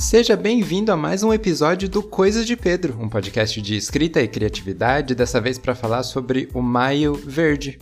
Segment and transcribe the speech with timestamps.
[0.00, 4.26] Seja bem-vindo a mais um episódio do Coisas de Pedro, um podcast de escrita e
[4.26, 7.78] criatividade, dessa vez para falar sobre o Maio Verde,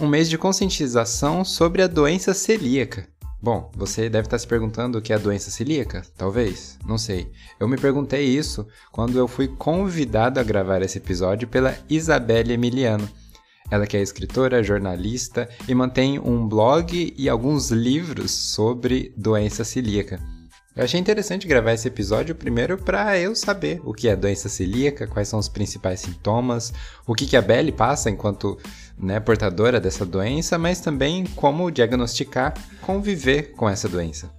[0.00, 3.08] um mês de conscientização sobre a doença celíaca.
[3.42, 6.02] Bom, você deve estar se perguntando o que é a doença celíaca?
[6.16, 7.28] Talvez, não sei.
[7.58, 13.10] Eu me perguntei isso quando eu fui convidado a gravar esse episódio pela Isabelle Emiliano.
[13.68, 20.39] Ela que é escritora, jornalista e mantém um blog e alguns livros sobre doença celíaca.
[20.76, 25.06] Eu achei interessante gravar esse episódio primeiro para eu saber o que é doença celíaca,
[25.06, 26.72] quais são os principais sintomas,
[27.04, 28.56] o que, que a Belle passa enquanto
[28.96, 34.30] né, portadora dessa doença, mas também como diagnosticar, conviver com essa doença.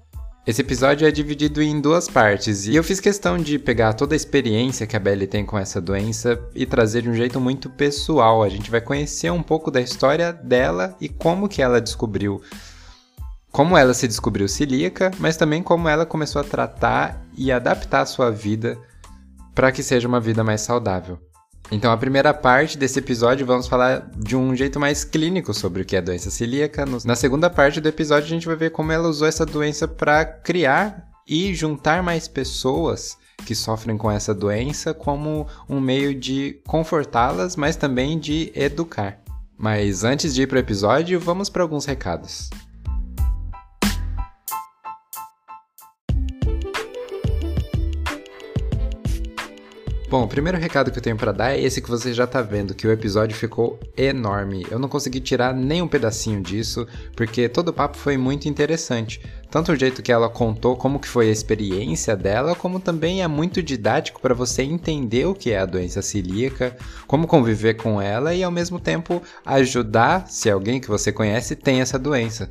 [0.48, 4.18] Esse episódio é dividido em duas partes e eu fiz questão de pegar toda a
[4.18, 8.42] experiência que a Belle tem com essa doença e trazer de um jeito muito pessoal.
[8.42, 12.42] A gente vai conhecer um pouco da história dela e como que ela descobriu
[13.52, 18.06] como ela se descobriu celíaca, mas também como ela começou a tratar e adaptar a
[18.06, 18.78] sua vida
[19.54, 21.20] para que seja uma vida mais saudável.
[21.70, 25.86] Então, a primeira parte desse episódio vamos falar de um jeito mais clínico sobre o
[25.86, 26.86] que é a doença celíaca.
[27.06, 30.26] Na segunda parte do episódio, a gente vai ver como ela usou essa doença para
[30.26, 37.56] criar e juntar mais pessoas que sofrem com essa doença como um meio de confortá-las,
[37.56, 39.20] mas também de educar.
[39.58, 42.50] Mas antes de ir para o episódio, vamos para alguns recados.
[50.12, 52.42] Bom, o primeiro recado que eu tenho para dar é esse que você já tá
[52.42, 54.68] vendo, que o episódio ficou enorme.
[54.70, 59.22] Eu não consegui tirar nem um pedacinho disso, porque todo o papo foi muito interessante.
[59.50, 63.28] Tanto o jeito que ela contou como que foi a experiência dela, como também é
[63.30, 66.76] muito didático para você entender o que é a doença celíaca,
[67.08, 71.80] como conviver com ela e ao mesmo tempo ajudar se alguém que você conhece tem
[71.80, 72.50] essa doença.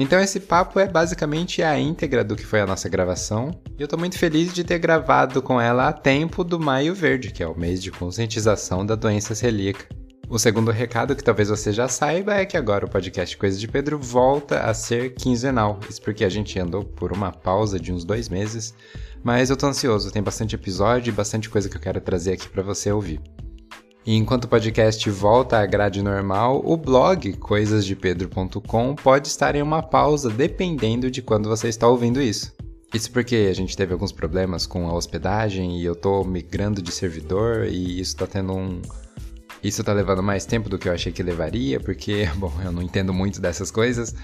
[0.00, 3.86] Então esse papo é basicamente a íntegra do que foi a nossa gravação, e eu
[3.86, 7.46] tô muito feliz de ter gravado com ela a tempo do Maio Verde, que é
[7.46, 9.84] o mês de conscientização da doença celíaca.
[10.26, 13.68] O segundo recado que talvez você já saiba é que agora o podcast Coisas de
[13.68, 15.78] Pedro volta a ser quinzenal.
[15.86, 18.72] Isso porque a gente andou por uma pausa de uns dois meses,
[19.22, 22.48] mas eu tô ansioso, tem bastante episódio e bastante coisa que eu quero trazer aqui
[22.48, 23.20] para você ouvir.
[24.06, 29.82] E enquanto o podcast volta à grade normal, o blog coisasdepedro.com pode estar em uma
[29.82, 32.52] pausa dependendo de quando você está ouvindo isso.
[32.94, 36.90] Isso porque a gente teve alguns problemas com a hospedagem e eu tô migrando de
[36.90, 38.80] servidor e isso tá tendo um.
[39.62, 42.82] Isso tá levando mais tempo do que eu achei que levaria, porque, bom, eu não
[42.82, 44.14] entendo muito dessas coisas.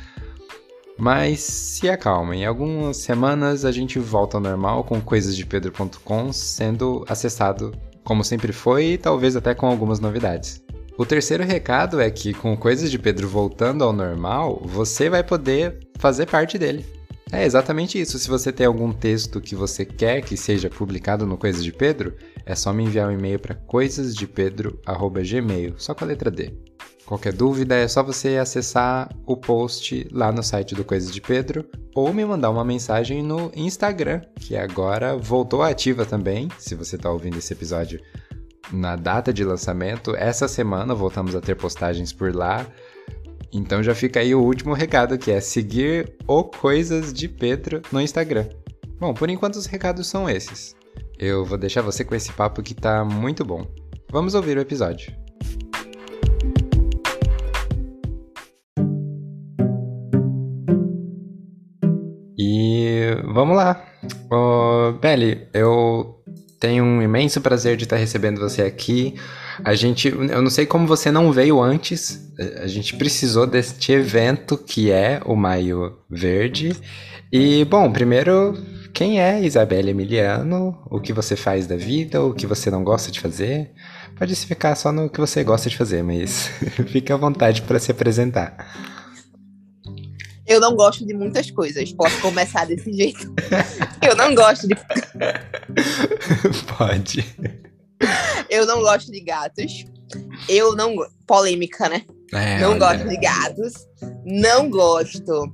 [0.99, 7.73] Mas se acalma, em algumas semanas a gente volta ao normal com coisasdepedro.com sendo acessado
[8.07, 10.63] como sempre foi e talvez até com algumas novidades.
[10.97, 15.81] O terceiro recado é que, com Coisas de Pedro voltando ao normal, você vai poder
[15.99, 16.87] fazer parte dele.
[17.33, 18.17] É exatamente isso.
[18.19, 22.15] Se você tem algum texto que você quer que seja publicado no Coisas de Pedro,
[22.47, 26.55] é só me enviar um e-mail para coisasdepedro@gmail, só com a letra D.
[27.07, 31.65] Qualquer dúvida é só você acessar o post lá no site do Coisas de Pedro
[31.95, 36.49] ou me mandar uma mensagem no Instagram, que agora voltou ativa também.
[36.59, 38.01] Se você está ouvindo esse episódio
[38.73, 42.67] na data de lançamento, essa semana voltamos a ter postagens por lá.
[43.53, 48.01] Então já fica aí o último recado, que é seguir o Coisas de Pedro no
[48.01, 48.49] Instagram.
[48.99, 50.75] Bom, por enquanto os recados são esses.
[51.17, 53.65] Eu vou deixar você com esse papo que tá muito bom.
[54.11, 55.26] Vamos ouvir o episódio.
[63.25, 63.83] Vamos lá.
[64.31, 66.17] Oh, Belly, eu
[66.59, 69.15] tenho um imenso prazer de estar recebendo você aqui.
[69.65, 72.31] A gente, eu não sei como você não veio antes.
[72.63, 76.77] A gente precisou deste evento que é o Maio Verde.
[77.33, 78.55] E bom, primeiro,
[78.93, 80.79] quem é Isabelle Emiliano?
[80.91, 82.23] O que você faz da vida?
[82.23, 83.71] O que você não gosta de fazer?
[84.19, 86.49] Pode ficar só no que você gosta de fazer, mas
[86.89, 88.57] fique à vontade para se apresentar.
[90.47, 91.93] Eu não gosto de muitas coisas.
[91.93, 93.35] Posso começar desse jeito.
[94.07, 94.75] Eu não gosto de.
[96.77, 97.25] Pode.
[98.49, 99.85] Eu não gosto de gatos.
[100.49, 100.95] Eu não.
[101.27, 102.05] Polêmica, né?
[102.33, 102.79] É, não olha...
[102.79, 103.73] gosto de gatos.
[104.25, 105.53] Não gosto.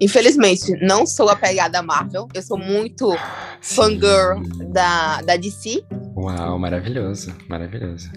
[0.00, 2.28] Infelizmente, não sou apegada à Marvel.
[2.32, 3.14] Eu sou muito
[3.60, 4.42] fangirl
[4.72, 5.84] da, da DC.
[6.16, 8.10] Uau, maravilhoso, maravilhoso.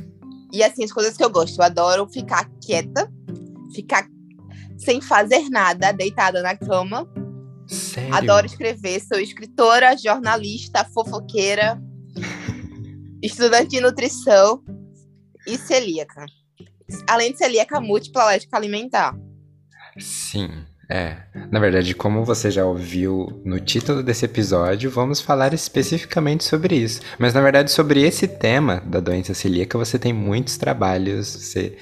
[0.54, 1.60] E assim, as coisas que eu gosto.
[1.60, 3.12] Eu adoro ficar quieta,
[3.74, 4.08] ficar
[4.78, 7.08] sem fazer nada, deitada na cama.
[7.68, 8.14] Sério?
[8.14, 11.82] Adoro escrever, sou escritora, jornalista, fofoqueira,
[13.22, 14.64] estudante de nutrição
[15.46, 16.26] e celíaca.
[17.10, 19.18] Além de celíaca múltipla alérgica alimentar.
[20.00, 20.66] Sim.
[20.90, 21.18] É,
[21.52, 27.02] na verdade, como você já ouviu no título desse episódio, vamos falar especificamente sobre isso.
[27.20, 31.78] Mas na verdade, sobre esse tema da doença celíaca, você tem muitos trabalhos, você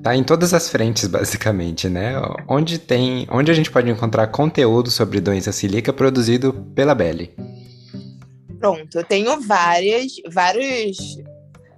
[0.00, 2.12] tá em todas as frentes, basicamente, né?
[2.46, 7.34] Onde tem, onde a gente pode encontrar conteúdo sobre doença celíaca produzido pela Belly?
[8.60, 11.18] Pronto, eu tenho várias, vários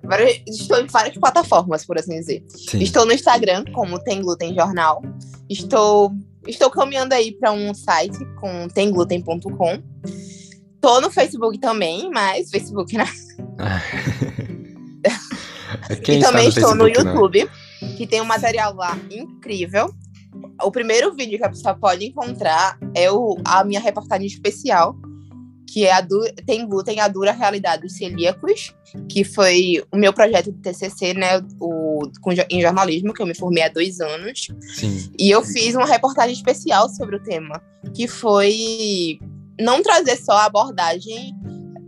[0.02, 2.44] várias, estou em várias plataformas, por assim dizer.
[2.48, 2.82] Sim.
[2.82, 5.00] Estou no Instagram, como Tem Glúten Jornal.
[5.48, 6.12] Estou
[6.46, 9.82] Estou caminhando aí para um site com temgluten.com.
[10.80, 13.04] Tô no Facebook também, mas Facebook né?
[16.08, 17.48] e também estou Facebook, no YouTube,
[17.80, 17.96] não?
[17.96, 19.94] que tem um material lá incrível.
[20.62, 24.96] O primeiro vídeo que a pessoa pode encontrar é o, a minha reportagem especial
[25.72, 28.74] que é a du Tem Glúten, a Dura Realidade dos Celíacos,
[29.08, 33.34] que foi o meu projeto de TCC, né, o, com, em jornalismo, que eu me
[33.34, 34.48] formei há dois anos.
[34.74, 35.10] Sim.
[35.18, 37.58] E eu fiz uma reportagem especial sobre o tema,
[37.94, 39.18] que foi
[39.58, 41.34] não trazer só a abordagem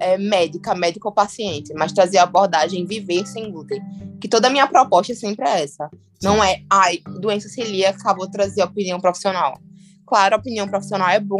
[0.00, 3.82] é, médica, médico-paciente, mas trazer a abordagem viver sem glúten.
[4.18, 5.90] Que toda a minha proposta sempre é essa.
[6.22, 9.60] Não é, ai, doença celíaca, vou trazer opinião profissional.
[10.06, 11.38] Claro, a opinião profissional é bom,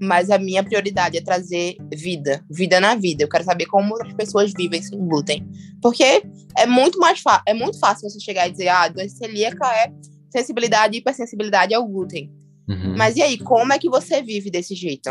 [0.00, 3.22] mas a minha prioridade é trazer vida, vida na vida.
[3.22, 5.46] Eu quero saber como outras pessoas vivem sem glúten.
[5.82, 6.22] Porque
[6.56, 9.92] é muito mais é muito fácil você chegar e dizer, ah, doença celíaca é
[10.30, 12.32] sensibilidade e hipersensibilidade ao glúten.
[12.68, 12.96] Uhum.
[12.96, 15.10] Mas e aí, como é que você vive desse jeito?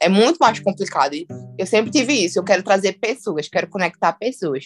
[0.00, 1.14] É muito mais complicado.
[1.56, 2.38] Eu sempre tive isso.
[2.38, 4.64] Eu quero trazer pessoas, quero conectar pessoas.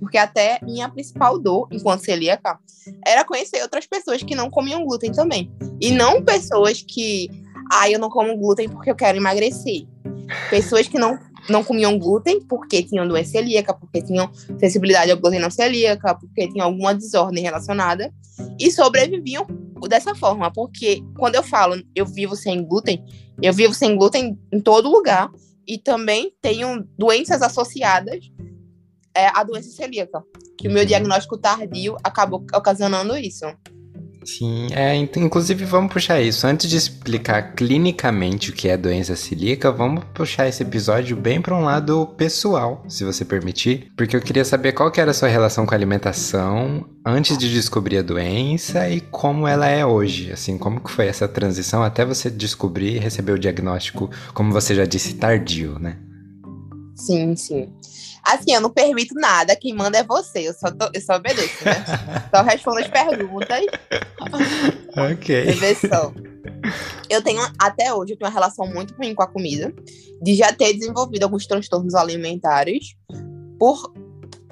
[0.00, 2.58] Porque até minha principal dor, enquanto celíaca,
[3.06, 5.52] era conhecer outras pessoas que não comiam glúten também.
[5.80, 7.28] E não pessoas que
[7.70, 9.86] ah, eu não como glúten porque eu quero emagrecer.
[10.50, 11.18] Pessoas que não,
[11.48, 16.48] não comiam glúten porque tinham doença celíaca, porque tinham sensibilidade ao glúten não celíaca, porque
[16.48, 18.12] tinham alguma desordem relacionada
[18.58, 19.46] e sobreviviam
[19.88, 20.52] dessa forma.
[20.52, 23.04] Porque quando eu falo eu vivo sem glúten,
[23.42, 25.30] eu vivo sem glúten em todo lugar
[25.66, 28.30] e também tenho doenças associadas
[29.14, 30.22] é, à doença celíaca,
[30.56, 33.44] que o meu diagnóstico tardio acabou ocasionando isso.
[34.28, 36.46] Sim, é, inclusive vamos puxar isso.
[36.46, 41.56] Antes de explicar clinicamente o que é doença celíaca, vamos puxar esse episódio bem para
[41.56, 45.28] um lado pessoal, se você permitir, porque eu queria saber qual que era a sua
[45.28, 50.58] relação com a alimentação antes de descobrir a doença e como ela é hoje, assim,
[50.58, 54.84] como que foi essa transição até você descobrir e receber o diagnóstico, como você já
[54.84, 55.96] disse, tardio, né?
[56.98, 57.72] Sim, sim.
[58.24, 61.64] Assim, eu não permito nada, quem manda é você, eu só, tô, eu só obedeço,
[61.64, 61.84] né?
[62.34, 63.64] só respondo as perguntas.
[64.96, 65.44] ok.
[65.44, 66.14] Reversão.
[67.08, 69.72] Eu tenho, até hoje, eu tenho uma relação muito ruim com a comida,
[70.20, 72.96] de já ter desenvolvido alguns transtornos alimentares
[73.58, 73.94] por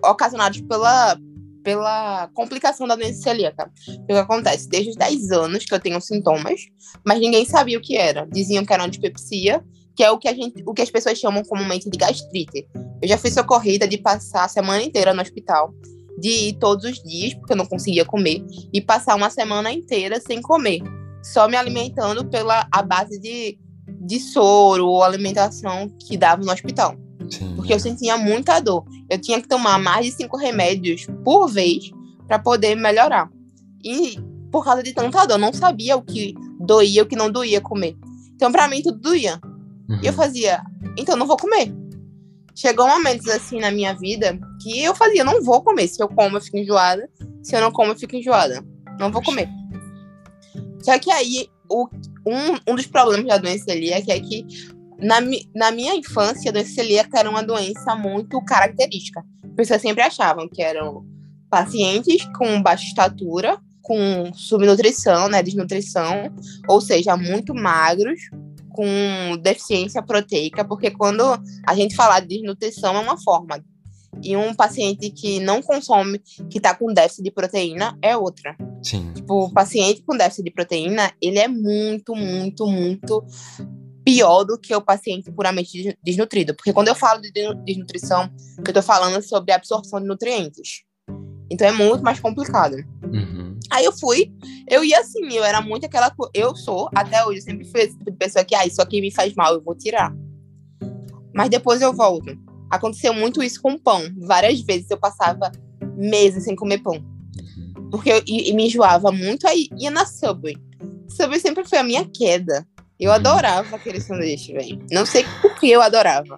[0.02, 1.18] ocasionados pela,
[1.62, 3.70] pela complicação da doença celíaca.
[3.88, 4.68] O que acontece?
[4.68, 6.60] Desde os 10 anos que eu tenho sintomas,
[7.04, 8.26] mas ninguém sabia o que era.
[8.26, 9.62] Diziam que era dispepsia,
[9.96, 12.68] que é o que, a gente, o que as pessoas chamam comumente de gastrite.
[13.00, 15.74] Eu já fui socorrida de passar a semana inteira no hospital,
[16.18, 20.20] de ir todos os dias, porque eu não conseguia comer, e passar uma semana inteira
[20.20, 20.82] sem comer,
[21.22, 23.58] só me alimentando pela a base de,
[24.02, 26.94] de soro ou alimentação que dava no hospital.
[27.30, 27.56] Sim.
[27.56, 28.84] Porque eu sentia muita dor.
[29.10, 31.90] Eu tinha que tomar mais de cinco remédios por vez
[32.28, 33.28] para poder melhorar.
[33.82, 34.18] E
[34.52, 37.30] por causa de tanta dor, eu não sabia o que doía e o que não
[37.30, 37.96] doía comer.
[38.34, 39.40] Então, para mim, tudo doía.
[39.88, 40.00] Uhum.
[40.02, 40.60] E eu fazia,
[40.96, 41.72] então não vou comer.
[42.54, 45.88] Chegou momentos assim na minha vida que eu fazia, não vou comer.
[45.88, 47.08] Se eu como, eu fico enjoada.
[47.42, 48.64] Se eu não como, eu fico enjoada.
[48.98, 49.48] Não vou comer.
[50.82, 51.86] Só que aí, o,
[52.26, 54.46] um, um dos problemas da doença celíaca é que
[54.98, 55.16] na,
[55.54, 59.22] na minha infância, a doença celíaca era uma doença muito característica.
[59.44, 61.04] As pessoas sempre achavam que eram
[61.50, 66.34] pacientes com baixa estatura, com subnutrição, né, desnutrição,
[66.66, 68.18] ou seja, muito magros,
[68.76, 71.24] com deficiência proteica, porque quando
[71.66, 73.64] a gente fala de desnutrição é uma forma,
[74.22, 76.18] e um paciente que não consome,
[76.50, 78.56] que está com déficit de proteína, é outra.
[78.82, 79.12] Sim.
[79.14, 83.24] Tipo, o paciente com déficit de proteína, ele é muito, muito, muito
[84.04, 86.54] pior do que o paciente puramente desnutrido.
[86.54, 87.30] Porque quando eu falo de
[87.64, 90.84] desnutrição, eu estou falando sobre absorção de nutrientes.
[91.50, 92.76] Então é muito mais complicado.
[93.04, 93.55] Uhum.
[93.70, 94.32] Aí eu fui,
[94.68, 96.12] eu ia assim, eu era muito aquela.
[96.32, 99.00] Eu sou, até hoje, eu sempre fui esse tipo de pessoa que, ah, isso aqui
[99.00, 100.14] me faz mal, eu vou tirar.
[101.34, 102.36] Mas depois eu volto.
[102.70, 104.02] Aconteceu muito isso com pão.
[104.18, 105.52] Várias vezes eu passava
[105.96, 107.04] meses sem comer pão.
[107.90, 110.56] Porque eu e, e me enjoava muito, aí ia na Subway.
[111.08, 112.66] Subway sempre foi a minha queda.
[112.98, 114.82] Eu adorava aquele sanduíche, velho.
[114.90, 116.36] Não sei por que eu adorava.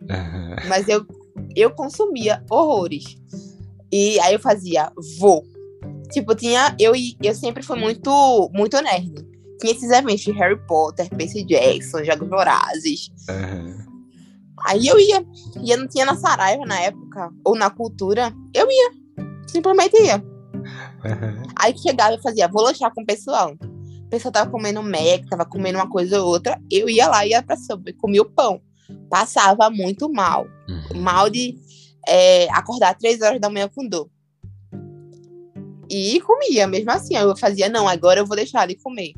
[0.67, 1.07] Mas eu,
[1.55, 3.17] eu consumia horrores.
[3.93, 5.45] E aí eu fazia, vou.
[6.11, 6.75] Tipo, tinha.
[6.79, 9.13] Eu, eu sempre fui muito, muito nerd.
[9.61, 13.11] tinha esses eventos de Harry Potter, Percy Jackson, Jogos Vorazes.
[13.29, 13.89] Uhum.
[14.67, 15.25] Aí eu ia.
[15.63, 18.33] E eu não tinha na Saraiva na época, ou na cultura.
[18.55, 18.91] Eu ia.
[19.47, 20.17] Simplesmente ia.
[20.17, 21.43] Uhum.
[21.57, 23.55] Aí chegava e fazia, vou lanchar com o pessoal.
[23.63, 26.61] O pessoal tava comendo Mac, tava comendo uma coisa ou outra.
[26.71, 28.61] Eu ia lá, ia pra sopa, comia o pão.
[29.11, 30.47] Passava muito mal.
[30.69, 31.01] Uhum.
[31.01, 31.59] Mal de
[32.07, 34.09] é, acordar três horas da manhã com dor.
[35.91, 37.17] E comia, mesmo assim.
[37.17, 39.13] Eu fazia, não, agora eu vou deixar de comer.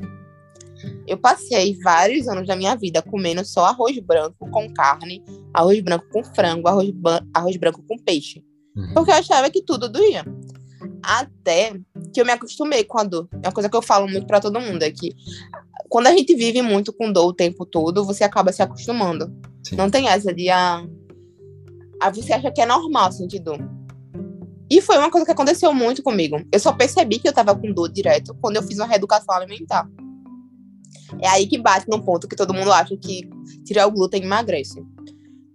[1.07, 5.23] Eu passei vários anos da minha vida comendo só arroz branco com carne,
[5.53, 6.89] arroz branco com frango, arroz,
[7.33, 8.43] arroz branco com peixe.
[8.75, 8.93] Uhum.
[8.93, 10.25] Porque eu achava que tudo doía.
[11.03, 11.73] Até
[12.13, 13.27] que eu me acostumei com a dor.
[13.43, 15.15] É uma coisa que eu falo muito para todo mundo, é que
[15.89, 19.33] quando a gente vive muito com dor o tempo todo, você acaba se acostumando.
[19.61, 19.75] Sim.
[19.75, 20.85] Não tem essa de ah,
[22.01, 23.59] ah, você acha que é normal sentir dor.
[24.71, 26.41] E foi uma coisa que aconteceu muito comigo.
[26.49, 29.85] Eu só percebi que eu tava com dor direto quando eu fiz uma reeducação alimentar.
[31.21, 33.29] É aí que bate no ponto que todo mundo acha que
[33.65, 34.81] tirar o glúten emagrece.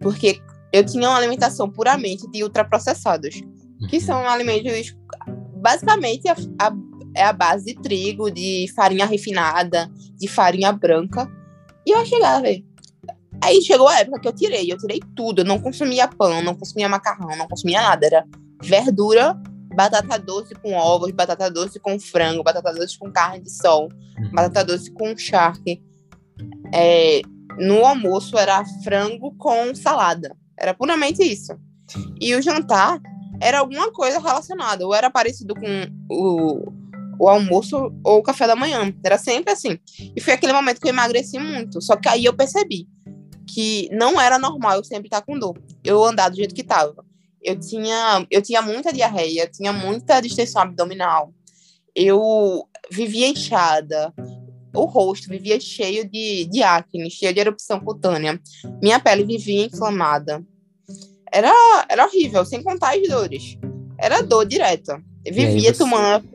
[0.01, 0.39] Porque
[0.71, 3.41] eu tinha uma alimentação puramente de ultraprocessados,
[3.89, 4.95] que são alimentos
[5.63, 6.73] basicamente a, a,
[7.15, 11.27] é a base de trigo, de farinha refinada, de farinha branca.
[11.87, 12.49] E eu chegava,
[13.43, 16.55] Aí chegou a época que eu tirei, eu tirei tudo, eu não consumia pão, não
[16.55, 18.27] consumia macarrão, não consumia nada, era
[18.63, 19.39] verdura,
[19.75, 23.89] batata doce com ovos, batata doce com frango, batata doce com carne de sol,
[24.19, 24.31] uhum.
[24.33, 25.83] batata doce com charque.
[26.75, 27.21] É,
[27.59, 30.37] no almoço era frango com salada.
[30.59, 31.53] Era puramente isso.
[32.21, 33.01] E o jantar
[33.41, 36.73] era alguma coisa relacionada, ou era parecido com o,
[37.19, 38.93] o almoço ou o café da manhã.
[39.05, 39.79] Era sempre assim.
[40.15, 41.83] E foi aquele momento que eu emagreci muito.
[41.83, 42.89] Só que aí eu percebi
[43.47, 45.59] que não era normal eu sempre estar com dor.
[45.85, 47.07] Eu andar do jeito que estava
[47.47, 51.33] eu tinha, eu tinha muita diarreia, tinha muita distensão abdominal.
[51.95, 54.13] Eu vivia inchada,
[54.75, 58.41] o rosto vivia cheio de, de acne, cheio de erupção cutânea.
[58.83, 60.45] Minha pele vivia inflamada.
[61.33, 61.53] Era,
[61.89, 63.57] era horrível, sem contar as dores.
[63.97, 65.01] Era dor direta.
[65.25, 65.79] Eu vivia você...
[65.79, 66.29] tomando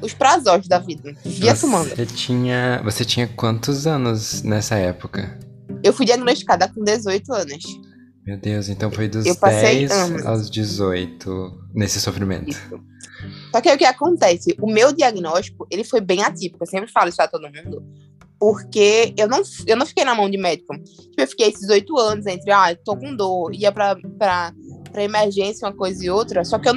[0.00, 1.14] os prazos da vida.
[1.22, 2.06] Vivia você tomando.
[2.06, 5.38] Tinha, você tinha quantos anos nessa época?
[5.84, 7.62] Eu fui diagnosticada com 18 anos.
[8.26, 10.24] Meu Deus, então foi dos 10 anos.
[10.24, 12.48] aos 18 nesse sofrimento.
[12.48, 12.80] Isso.
[13.52, 14.56] Só que aí o que acontece?
[14.60, 16.64] O meu diagnóstico, ele foi bem atípico.
[16.64, 17.84] Eu sempre falo isso pra todo mundo.
[18.38, 20.74] Porque eu não, eu não fiquei na mão de médico.
[20.74, 24.52] Tipo, eu fiquei esses oito anos entre, ah, tô com dor, ia pra, pra,
[24.90, 26.44] pra emergência, uma coisa e outra.
[26.44, 26.74] Só que eu,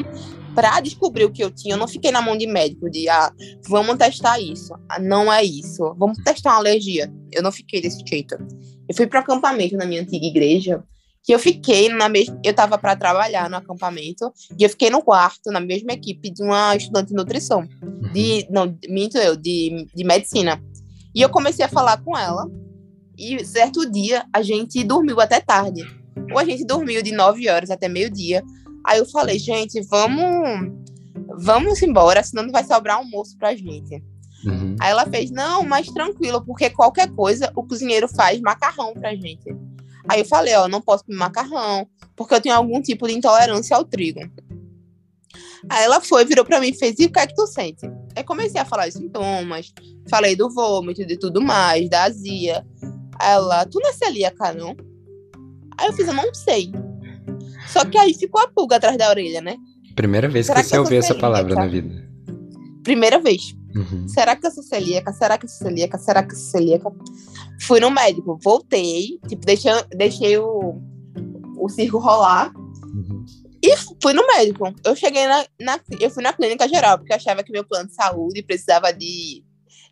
[0.58, 3.32] pra descobrir o que eu tinha, eu não fiquei na mão de médico, de, ah,
[3.70, 4.74] vamos testar isso.
[4.90, 5.94] Ah, não é isso.
[6.00, 7.14] Vamos testar uma alergia.
[7.32, 8.36] Eu não fiquei desse jeito.
[8.90, 10.84] Eu fui para acampamento na minha antiga igreja
[11.24, 12.40] que eu fiquei na mesma.
[12.44, 16.42] Eu estava para trabalhar no acampamento e eu fiquei no quarto, na mesma equipe de
[16.42, 17.64] uma estudante de nutrição.
[18.12, 18.48] De.
[18.50, 20.60] Não, minto eu, de, de medicina.
[21.14, 22.50] E eu comecei a falar com ela.
[23.16, 25.84] E certo dia a gente dormiu até tarde.
[26.32, 28.44] Ou a gente dormiu de 9 horas até meio-dia.
[28.88, 30.72] Aí eu falei, gente, vamos.
[31.40, 34.02] Vamos embora, senão não vai sobrar almoço pra gente.
[34.46, 34.76] Uhum.
[34.80, 39.54] Aí ela fez, não, mas tranquilo, porque qualquer coisa o cozinheiro faz macarrão pra gente.
[40.08, 43.76] Aí eu falei, ó, não posso comer macarrão, porque eu tenho algum tipo de intolerância
[43.76, 44.22] ao trigo.
[45.70, 47.86] Aí ela foi, virou para mim e fez, e o que é que tu sente?
[48.16, 49.74] Aí comecei a falar os sintomas,
[50.10, 52.66] falei do vômito, de tudo mais, da azia.
[53.20, 54.78] Aí ela, tu não é celíaca, não?
[55.78, 56.72] Aí eu fiz, eu não sei.
[57.68, 59.58] Só que aí ficou a pulga atrás da orelha, né?
[59.96, 62.08] Primeira vez Será que, você ouviu essa palavra na vida.
[62.84, 63.56] Primeira vez.
[63.76, 64.08] Uhum.
[64.08, 65.12] Será que eu sou celíaca?
[65.14, 65.98] Será que eu sou celíaca?
[65.98, 66.92] Será que eu sou celíaca?
[67.62, 70.82] Fui no médico, voltei, tipo, deixei, deixei o,
[71.58, 72.54] o circo rolar.
[72.56, 73.26] Uhum.
[73.62, 74.74] E fui no médico.
[74.86, 77.96] Eu cheguei na, na, Eu fui na clínica geral, porque achava que meu plano de
[77.96, 79.44] saúde precisava de,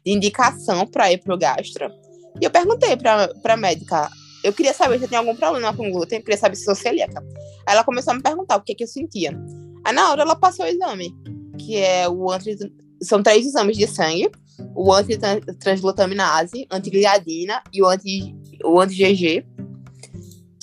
[0.05, 1.91] de indicação para ir pro gastro.
[2.39, 4.09] E eu perguntei pra, pra médica.
[4.45, 6.75] Eu queria saber se eu tinha algum problema com glúten, eu queria saber se sou
[6.75, 7.19] celíaca.
[7.65, 9.35] Aí ela começou a me perguntar o que, que eu sentia.
[9.83, 11.11] Aí na hora ela passou o exame,
[11.57, 12.55] que é o anti,
[13.01, 14.29] são três exames de sangue
[14.75, 19.45] o antitransglutaminase, antigliadina e o anti o anti-GG,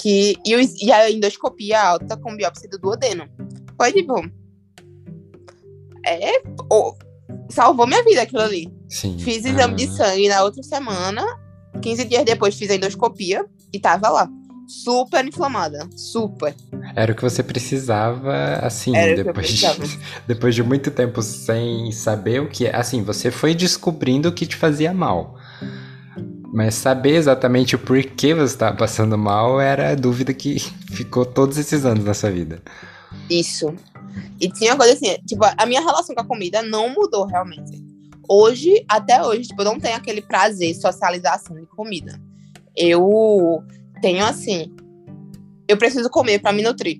[0.01, 3.29] que e, o, e a endoscopia alta com biópsia do duodeno.
[3.77, 4.15] Foi tipo
[6.07, 6.95] é, oh,
[7.51, 8.73] salvou minha vida aquilo ali.
[8.89, 9.19] Sim.
[9.19, 11.25] Fiz exame de sangue na outra semana,
[11.81, 14.29] 15 dias depois fiz a endoscopia e tava lá
[14.73, 15.89] super inflamada.
[15.97, 16.55] Super.
[16.95, 19.67] Era o que você precisava, assim, depois, de,
[20.27, 22.67] depois de muito tempo sem saber o que.
[22.69, 25.37] Assim, você foi descobrindo o que te fazia mal.
[26.53, 30.59] Mas saber exatamente o porquê você estava passando mal era a dúvida que
[30.93, 32.63] ficou todos esses anos na sua vida.
[33.29, 33.75] Isso.
[34.39, 37.83] E tinha uma coisa assim, tipo, a minha relação com a comida não mudou realmente.
[38.29, 42.21] hoje, até hoje, tipo, eu não tenho aquele prazer, socialização de comida.
[42.77, 43.63] Eu
[44.01, 44.75] tenho assim,
[45.69, 46.99] eu preciso comer para me nutrir.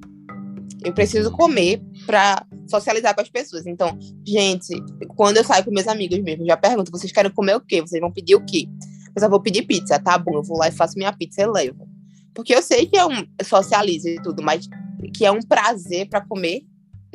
[0.85, 3.67] Eu preciso comer para socializar com as pessoas.
[3.67, 4.75] Então, gente,
[5.17, 7.81] quando eu saio com meus amigos mesmo, já pergunto: vocês querem comer o quê?
[7.81, 8.67] Vocês vão pedir o quê?
[9.15, 10.35] Eu só vou pedir pizza, tá bom?
[10.35, 11.87] Eu vou lá e faço minha pizza e levo.
[12.35, 14.67] Porque eu sei que é um socializa e tudo, mas
[15.15, 16.63] que é um prazer para comer,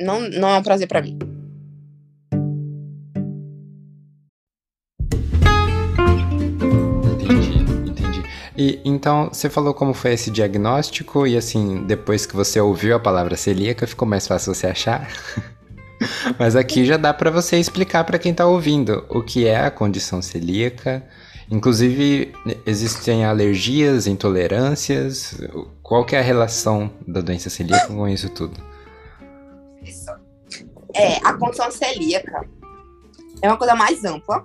[0.00, 1.18] não, não é um prazer para mim.
[8.58, 12.98] E então, você falou como foi esse diagnóstico e assim, depois que você ouviu a
[12.98, 15.08] palavra celíaca, ficou mais fácil você achar?
[16.36, 19.70] Mas aqui já dá para você explicar para quem tá ouvindo o que é a
[19.70, 21.06] condição celíaca.
[21.48, 22.32] Inclusive,
[22.66, 25.40] existem alergias, intolerâncias.
[25.80, 28.60] Qual que é a relação da doença celíaca com isso tudo?
[30.94, 32.44] É, a condição celíaca
[33.40, 34.44] é uma coisa mais ampla.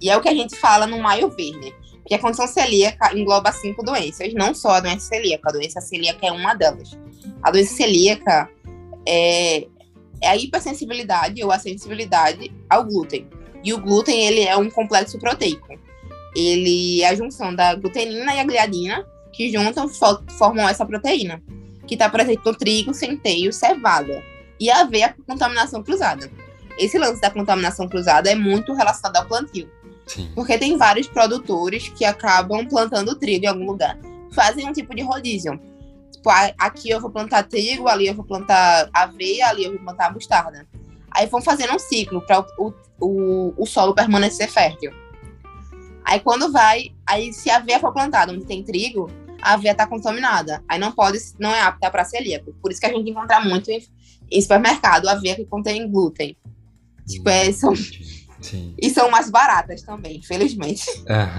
[0.00, 1.72] E é o que a gente fala no Maio Verde
[2.10, 6.26] que a condição celíaca engloba cinco doenças, não só a doença celíaca, a doença celíaca
[6.26, 6.98] é uma delas.
[7.40, 8.50] A doença celíaca
[9.06, 9.68] é,
[10.20, 13.28] é a hipersensibilidade ou a sensibilidade ao glúten.
[13.62, 15.68] E o glúten, ele é um complexo proteico.
[16.34, 19.88] Ele é a junção da glutenina e a gliadina, que juntam
[20.36, 21.40] formam essa proteína,
[21.86, 24.20] que está presente no trigo, centeio, cevada.
[24.58, 26.28] E a aveia por contaminação cruzada.
[26.76, 29.70] Esse lance da contaminação cruzada é muito relacionado ao plantio.
[30.10, 30.28] Sim.
[30.34, 33.96] Porque tem vários produtores que acabam plantando trigo em algum lugar.
[34.32, 35.60] Fazem um tipo de rodízio.
[36.10, 40.12] Tipo, aqui eu vou plantar trigo, ali eu vou plantar aveia, ali eu vou plantar
[40.12, 40.66] mostarda.
[41.12, 44.92] Aí vão fazendo um ciclo para o, o, o solo permanecer fértil.
[46.04, 49.08] Aí quando vai, aí se a aveia for plantada onde tem trigo,
[49.40, 50.62] a aveia está contaminada.
[50.68, 52.52] Aí não pode, não é apta para celíaco.
[52.60, 53.80] Por isso que a gente encontra muito em,
[54.28, 56.36] em supermercado aveia que contém glúten.
[57.06, 57.72] Tipo, é, são,
[58.40, 58.74] Sim.
[58.80, 60.84] E são mais baratas também, infelizmente.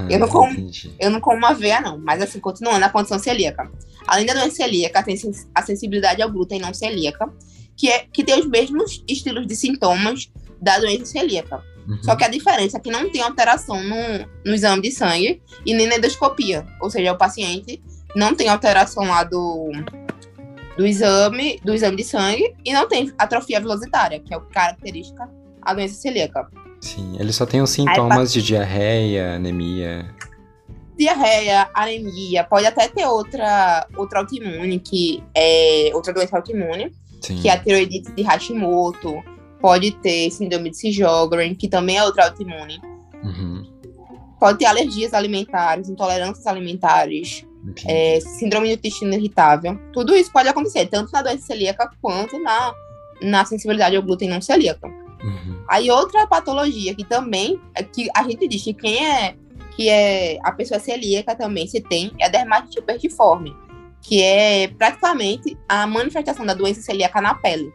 [0.10, 1.98] Eu, não como, eu não como aveia, não.
[1.98, 3.72] Mas assim, continuando a condição celíaca.
[4.07, 5.16] Além da doença celíaca, tem
[5.55, 7.31] a sensibilidade ao glúten não celíaca,
[7.75, 11.64] que, é, que tem os mesmos estilos de sintomas da doença celíaca.
[11.87, 12.03] Uhum.
[12.03, 15.74] Só que a diferença é que não tem alteração no, no exame de sangue e
[15.74, 16.66] nem na endoscopia.
[16.79, 17.81] Ou seja, o paciente
[18.16, 19.72] não tem alteração lá do,
[20.77, 25.29] do exame, do exame de sangue e não tem atrofia velocitária, que é o característica
[25.66, 26.50] da doença celíaca.
[26.81, 30.13] Sim, ele só tem os sintomas Aí, de diarreia, anemia.
[30.98, 36.91] Diarreia, anemia, pode até ter outra, outra autoimune, que é outra doença autoimune,
[37.22, 37.39] Sim.
[37.39, 39.24] que é a tiroidite de Hashimoto,
[39.61, 42.81] pode ter síndrome de Sjögren, que também é outra autoimune.
[43.24, 43.63] Uhum.
[44.39, 47.46] Pode ter alergias alimentares, intolerâncias alimentares,
[47.85, 49.79] é, síndrome do intestino irritável.
[49.94, 52.74] Tudo isso pode acontecer, tanto na doença celíaca quanto na,
[53.22, 55.00] na sensibilidade ao glúten não celíaca.
[55.24, 55.64] Uhum.
[55.68, 59.36] Aí outra patologia que também é que a gente diz que quem é
[59.72, 63.55] que é a pessoa celíaca também se tem é a dermatite hipertiforme,
[64.01, 67.72] que é praticamente a manifestação da doença celíaca na pele.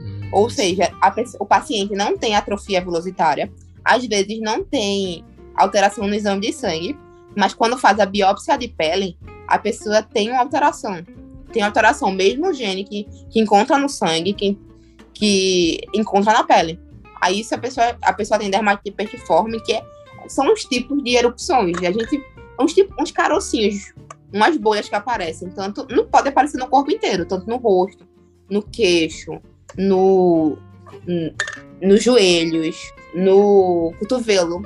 [0.00, 0.28] Uhum.
[0.32, 3.50] Ou seja, a, o paciente não tem atrofia velocitária,
[3.84, 5.24] às vezes não tem
[5.54, 6.98] alteração no exame de sangue,
[7.36, 11.04] mas quando faz a biópsia de pele, a pessoa tem uma alteração.
[11.52, 14.58] Tem alteração, mesmo gene que, que encontra no sangue, que
[15.14, 16.80] que encontra na pele.
[17.20, 19.84] Aí se a pessoa, a pessoa tem dermatite hipertiforme, que é,
[20.28, 21.76] são os tipos de erupções.
[21.78, 22.22] A gente
[22.58, 23.92] uns tipos, uns carocinhos,
[24.32, 28.06] umas bolhas que aparecem, tanto não pode aparecer no corpo inteiro, tanto no rosto,
[28.48, 29.40] no queixo,
[29.76, 30.58] no
[31.80, 32.76] nos joelhos,
[33.14, 34.62] no cotovelo.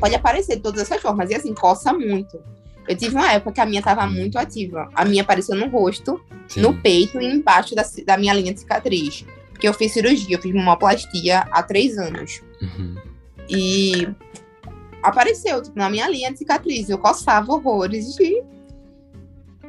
[0.00, 2.40] Pode aparecer de todas essas formas e assim coça muito.
[2.88, 4.88] Eu tive uma época que a minha estava muito ativa.
[4.94, 6.60] A minha apareceu no rosto, Sim.
[6.60, 9.24] no peito e embaixo da, da minha linha de cicatriz.
[9.56, 12.42] Porque eu fiz cirurgia, eu fiz uma plastia há três anos.
[12.60, 12.94] Uhum.
[13.48, 14.06] E
[15.02, 16.90] apareceu, tipo, na minha linha de cicatriz.
[16.90, 18.44] Eu coçava horrores e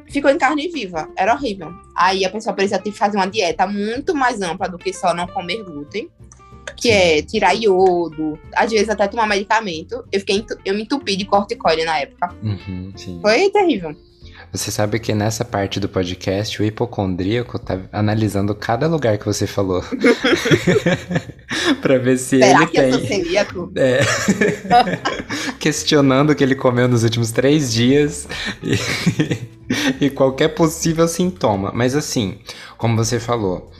[0.08, 1.08] ficou em carne viva.
[1.16, 1.72] Era horrível.
[1.96, 5.14] Aí a pessoa precisa ter que fazer uma dieta muito mais ampla do que só
[5.14, 6.10] não comer glúten.
[6.76, 10.04] Que é tirar iodo, às vezes até tomar medicamento.
[10.12, 12.34] Eu fiquei eu me entupi de corticoide na época.
[12.42, 13.96] Uhum, Foi terrível.
[14.50, 19.46] Você sabe que nessa parte do podcast o hipocondríaco tá analisando cada lugar que você
[19.46, 19.84] falou.
[21.82, 22.90] pra ver se Será ele que tem.
[22.90, 23.72] Eu sou celíaco?
[23.76, 24.00] É.
[25.60, 28.26] Questionando o que ele comeu nos últimos três dias
[28.62, 31.70] e, e qualquer possível sintoma.
[31.74, 32.38] Mas assim,
[32.78, 33.70] como você falou,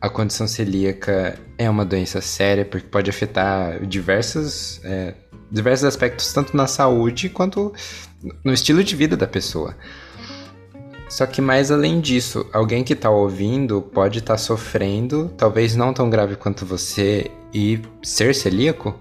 [0.00, 5.14] a condição celíaca é uma doença séria porque pode afetar diversos, é,
[5.50, 7.72] diversos aspectos, tanto na saúde quanto
[8.42, 9.76] no estilo de vida da pessoa.
[11.14, 15.94] Só que mais além disso, alguém que tá ouvindo pode estar tá sofrendo, talvez não
[15.94, 18.98] tão grave quanto você, e ser celíaco?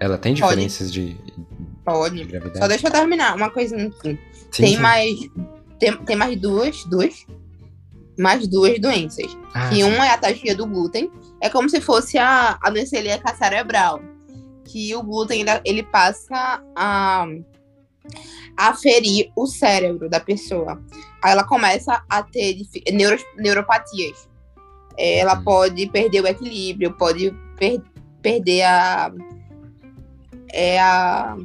[0.00, 1.12] Ela tem diferenças Pode.
[1.12, 1.16] de,
[1.84, 2.16] Pode.
[2.16, 2.58] de gravidade?
[2.60, 4.18] Só deixa eu terminar uma coisinha aqui.
[4.50, 4.80] Sim, tem sim.
[4.80, 5.14] mais.
[5.78, 7.26] Tem, tem mais duas, duas.
[8.18, 9.36] Mais duas doenças.
[9.52, 9.82] Ah, que sim.
[9.82, 11.10] uma é a taxia do glúten.
[11.42, 14.00] É como se fosse a, a doença celíaca cerebral.
[14.64, 17.26] Que o glúten ele, ele passa a,
[18.56, 20.82] a ferir o cérebro da pessoa.
[21.22, 22.56] Aí ela começa a ter
[22.92, 24.28] neuro, neuropatias.
[24.96, 25.44] É, Ela Uhum.
[25.44, 27.82] pode perder o equilíbrio, pode per-
[28.22, 29.12] perder a.
[30.52, 31.36] É a.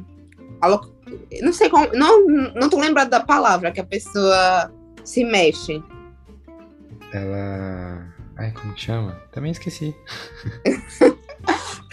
[0.60, 0.94] a lo-
[1.40, 1.88] não sei como.
[1.92, 4.72] Não, não tô lembrando da palavra que a pessoa
[5.04, 5.82] se mexe.
[7.12, 8.06] Ela.
[8.38, 9.12] Ai, como que chama?
[9.32, 9.94] Também esqueci.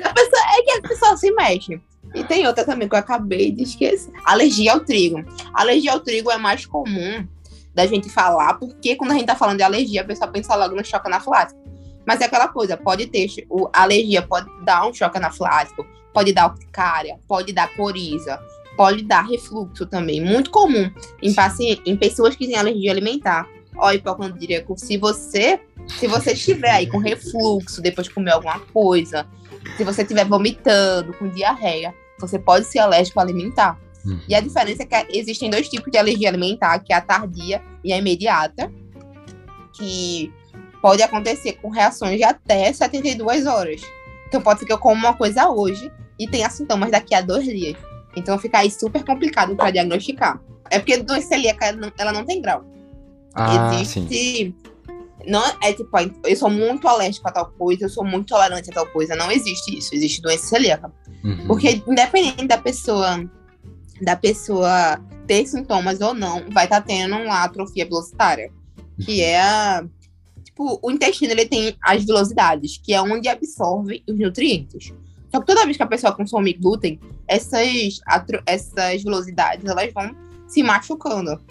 [0.03, 1.81] A pessoa, é que a pessoa se mexe.
[2.13, 4.11] E tem outra também que eu acabei de esquecer.
[4.25, 5.23] Alergia ao trigo.
[5.53, 7.25] Alergia ao trigo é mais comum
[7.73, 10.75] da gente falar, porque quando a gente tá falando de alergia, a pessoa pensa logo
[10.75, 11.59] no choque anafilático.
[12.05, 16.51] Mas é aquela coisa, pode ter, o, alergia pode dar um choque anafilático, pode dar
[16.51, 18.39] urticária, pode dar coriza,
[18.75, 20.21] pode dar refluxo também.
[20.21, 23.47] Muito comum em, paci- em pessoas que têm alergia alimentar.
[23.75, 29.25] Ó, hipocondríaco, se você, se você estiver aí com refluxo depois de comer alguma coisa,
[29.77, 33.79] se você estiver vomitando, com diarreia, você pode ser alérgico alimentar.
[34.05, 34.19] Uhum.
[34.27, 37.61] E a diferença é que existem dois tipos de alergia alimentar, que é a tardia
[37.83, 38.71] e a imediata,
[39.73, 40.31] que
[40.81, 43.81] pode acontecer com reações de até 72 horas.
[44.27, 47.45] Então pode ser que eu coma uma coisa hoje e tenha sintomas daqui a dois
[47.45, 47.77] dias.
[48.15, 50.39] Então fica aí super complicado para diagnosticar.
[50.69, 52.63] É porque doença celíaca ela não- ela não tem grau.
[53.33, 54.03] Ah, sim.
[54.03, 54.55] existe.
[55.25, 55.89] Não é tipo,
[56.25, 59.15] eu sou muito alérgico a tal coisa, eu sou muito tolerante a tal coisa.
[59.15, 59.95] Não existe isso.
[59.95, 60.91] Existe doença celíaca.
[61.23, 61.47] Uhum.
[61.47, 63.23] Porque independente da pessoa
[64.03, 68.51] da pessoa ter sintomas ou não, vai estar tendo uma atrofia velocitária,
[69.03, 69.85] que é a,
[70.43, 74.93] tipo, o intestino ele tem as velocidades, que é onde absorve os nutrientes.
[75.31, 77.99] Só que toda vez que a pessoa consome glúten, essas
[78.45, 80.15] essas velocidades, elas vão
[80.47, 81.41] se machucando.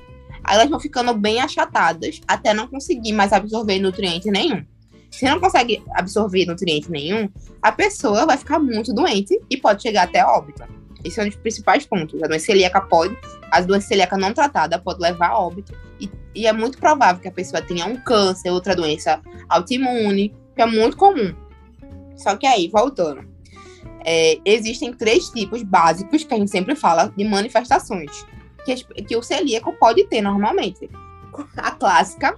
[0.45, 4.65] Aí elas vão ficando bem achatadas até não conseguir mais absorver nutriente nenhum.
[5.11, 7.29] Se não consegue absorver nutriente nenhum,
[7.61, 10.63] a pessoa vai ficar muito doente e pode chegar até óbito.
[11.05, 12.23] Esse é um dos principais pontos.
[12.23, 13.17] A doença celíaca pode,
[13.51, 15.73] a doença celíaca não tratada pode levar a óbito.
[16.01, 20.63] E, e é muito provável que a pessoa tenha um câncer, outra doença autoimune, que
[20.63, 21.35] é muito comum.
[22.17, 23.27] Só que aí, voltando.
[24.05, 28.25] é, existem três tipos básicos que a gente sempre fala de manifestações
[28.65, 30.89] que, que o celíaco pode ter normalmente.
[31.57, 32.35] A clássica,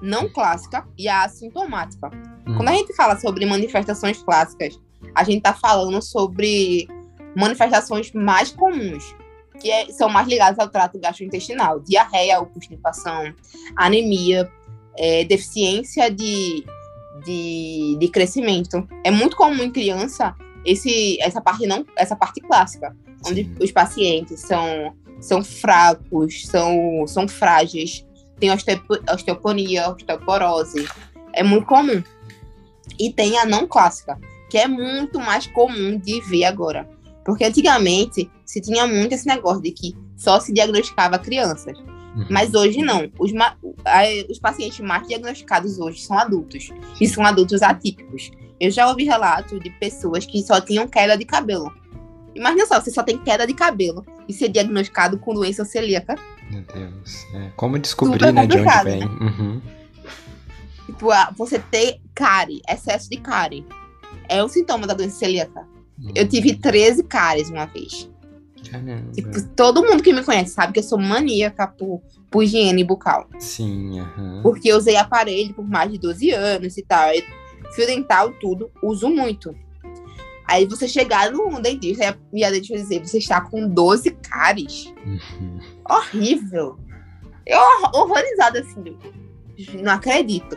[0.00, 2.10] não clássica e a assintomática.
[2.46, 2.56] Uhum.
[2.56, 4.80] Quando a gente fala sobre manifestações clássicas,
[5.14, 6.86] a gente tá falando sobre
[7.38, 9.14] manifestações mais comuns,
[9.60, 13.32] que é- são mais ligadas ao trato gastrointestinal, diarreia ou constipação,
[13.76, 14.50] anemia,
[14.96, 16.64] é, deficiência de,
[17.24, 18.86] de, de crescimento.
[19.04, 22.94] É muito comum em criança esse, essa parte não, essa parte clássica,
[23.26, 23.54] onde Sim.
[23.60, 28.04] os pacientes são, são fracos, são, são frágeis,
[28.38, 30.86] tem osteopo- osteoponia, osteoporose.
[31.32, 32.02] É muito comum.
[32.98, 34.18] E tem a não clássica,
[34.50, 36.88] que é muito mais comum de ver agora.
[37.28, 41.78] Porque antigamente se tinha muito esse negócio de que só se diagnosticava crianças.
[41.78, 42.24] Uhum.
[42.30, 43.02] Mas hoje não.
[43.18, 43.30] Os,
[44.30, 46.70] os pacientes mais diagnosticados hoje são adultos.
[46.98, 48.30] E são adultos atípicos.
[48.58, 51.70] Eu já ouvi relatos de pessoas que só tinham queda de cabelo.
[52.34, 56.14] Imagina só, você só tem queda de cabelo e ser diagnosticado com doença celíaca.
[56.50, 57.26] Meu Deus.
[57.34, 59.00] É, como descobrir, né, de onde vem?
[59.00, 59.06] né?
[59.20, 59.60] Uhum.
[60.86, 63.66] Tipo, você ter cárie, excesso de cárie.
[64.30, 65.68] É um sintoma da doença celíaca.
[66.14, 68.10] Eu tive 13 cáries uma vez.
[68.70, 69.10] Caramba.
[69.12, 73.26] Tipo, todo mundo que me conhece sabe que eu sou maníaca por, por higiene bucal.
[73.38, 74.40] Sim, aham.
[74.42, 77.12] Porque eu usei aparelho por mais de 12 anos e tal.
[77.14, 77.24] E
[77.74, 79.54] Fio dental, tudo, uso muito.
[80.46, 84.92] Aí você chegar no dentista e a- e dentista dizer, você está com 12 cáries.
[85.04, 85.58] Uhum.
[85.88, 86.78] Horrível.
[87.46, 88.96] Eu hor- horrorizada, assim.
[89.82, 90.56] Não acredito.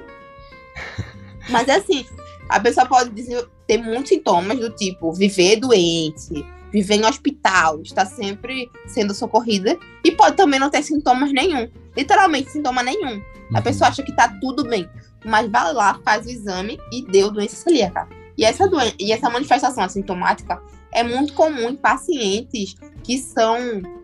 [1.50, 2.06] Mas assim,
[2.50, 8.06] a pessoa pode dizer- ter muitos sintomas do tipo viver doente, viver em hospital, estar
[8.06, 11.70] sempre sendo socorrida, e pode também não ter sintomas nenhum.
[11.96, 13.22] Literalmente, sintoma nenhum.
[13.54, 13.64] A Uhum.
[13.64, 14.90] pessoa acha que tá tudo bem,
[15.26, 18.10] mas vai lá, faz o exame e deu doença celíaca.
[18.38, 23.58] E essa, doen e essa manifestação assintomática é muito comum em pacientes que são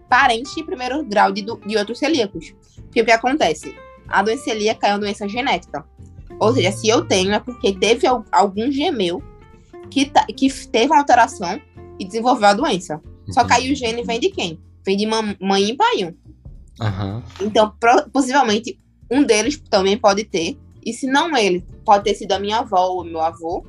[0.10, 2.54] parentes de primeiro grau de, de outros celíacos.
[2.84, 3.76] Porque o que acontece?
[4.08, 5.86] A doença celíaca é uma doença genética.
[6.40, 9.22] Ou seja, se eu tenho, é porque teve al- algum gemeu
[9.90, 11.60] que, tá- que teve uma alteração
[12.00, 13.02] e desenvolveu a doença.
[13.30, 14.60] Só que aí o gene vem de quem?
[14.86, 16.16] Vem de mãe e pai.
[16.80, 17.24] Aham.
[17.42, 17.74] Então,
[18.12, 18.78] possivelmente,
[19.12, 20.58] um deles também pode ter.
[20.86, 23.66] E se não ele, pode ter sido a minha avó ou meu avô.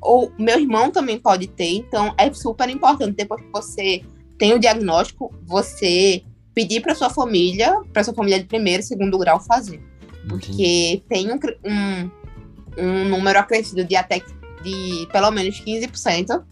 [0.00, 4.02] ou meu irmão também pode ter, então é super importante depois que você
[4.36, 9.18] tem o diagnóstico, você pedir para sua família, para sua família de primeiro e segundo
[9.18, 9.80] grau fazer.
[10.28, 12.10] Porque tem um, um,
[12.78, 14.20] um, número acrescido de até
[14.62, 16.42] de pelo menos 15%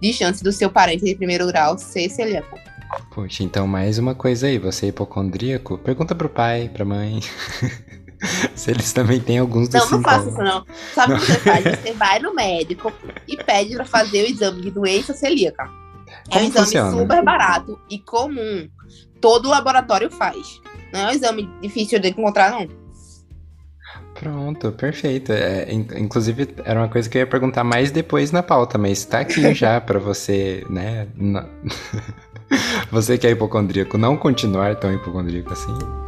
[0.00, 2.58] de chance do seu parente de primeiro grau ser celíaco.
[3.14, 5.78] Poxa, então mais uma coisa aí, você é hipocondríaco?
[5.78, 7.20] Pergunta pro pai, pra mãe.
[8.54, 10.64] Se eles também têm alguns dos Não, não faça isso não.
[10.94, 11.64] Sabe o que você faz?
[11.64, 12.92] Você vai no médico
[13.28, 15.68] e pede pra fazer o exame de doença celíaca.
[16.30, 16.90] É um exame funciona?
[16.90, 18.68] super barato e comum.
[19.20, 20.60] Todo laboratório faz.
[20.92, 22.85] Não é um exame difícil de encontrar, não.
[24.18, 25.32] Pronto, perfeito.
[25.32, 29.20] É, inclusive, era uma coisa que eu ia perguntar mais depois na pauta, mas tá
[29.20, 31.06] aqui já para você, né?
[32.90, 36.05] você que é hipocondríaco, não continuar tão hipocondríaco assim.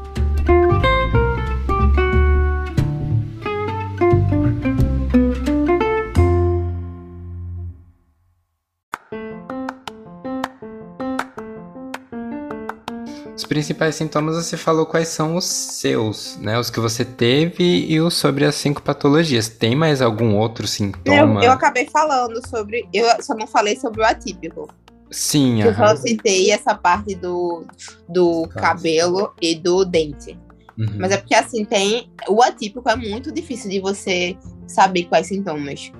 [13.48, 16.58] Principais sintomas você falou quais são os seus, né?
[16.58, 19.48] Os que você teve e os sobre as cinco patologias.
[19.48, 21.40] Tem mais algum outro sintoma?
[21.40, 22.86] Eu, eu acabei falando sobre.
[22.92, 24.68] Eu só não falei sobre o atípico.
[25.10, 27.64] Sim, Eu só citei essa parte do,
[28.08, 30.38] do cabelo e do dente.
[30.78, 30.96] Uhum.
[30.98, 32.10] Mas é porque assim, tem.
[32.28, 35.90] O atípico é muito difícil de você saber quais sintomas.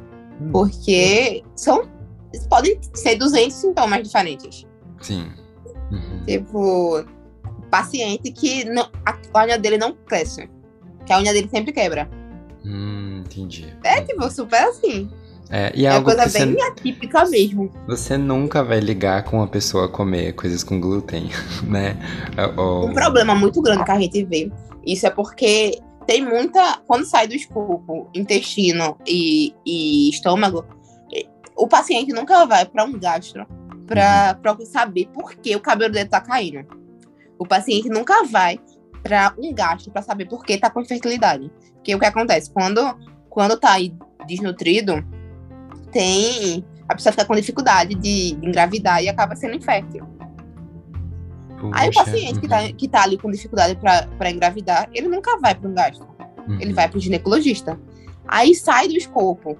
[0.41, 0.53] Uhum.
[0.53, 1.89] Porque são.
[2.51, 4.67] Podem ser 200 sintomas diferentes.
[5.01, 5.33] Sim.
[5.91, 6.25] Uhum.
[6.27, 7.05] Tipo,
[7.69, 10.49] paciente que não, a unha dele não cresce.
[11.07, 12.09] Que a unha dele sempre quebra.
[12.65, 13.73] Hum, entendi.
[13.85, 15.11] É, tipo, super assim.
[15.51, 17.71] É, e é, é algo coisa bem você, atípica mesmo.
[17.87, 21.31] Você nunca vai ligar com uma pessoa comer coisas com glúten,
[21.65, 21.97] né?
[22.57, 22.89] Ou...
[22.89, 24.51] Um problema muito grande que a gente vê.
[24.85, 26.81] Isso é porque tem muita.
[26.87, 30.65] Quando sai do escopo, intestino e, e estômago,
[31.57, 33.47] o paciente nunca vai para um gastro
[33.87, 34.67] para uhum.
[34.67, 36.65] saber por que o cabelo dele tá caindo.
[37.39, 38.59] O paciente nunca vai
[39.03, 41.51] para um gasto para saber por que está com infertilidade.
[41.75, 42.51] Porque o que acontece?
[42.51, 42.81] Quando,
[43.31, 43.95] quando tá aí
[44.27, 45.05] desnutrido,
[45.93, 46.65] tem.
[46.89, 50.07] A pessoa fica com dificuldade de, de engravidar e acaba sendo infértil.
[51.61, 52.41] Puxa, aí o paciente uhum.
[52.41, 56.07] que, tá, que tá ali com dificuldade para engravidar, ele nunca vai para um gasto.
[56.47, 56.61] Uhum.
[56.61, 57.79] Ele vai para o ginecologista.
[58.27, 59.59] Aí sai do escopo.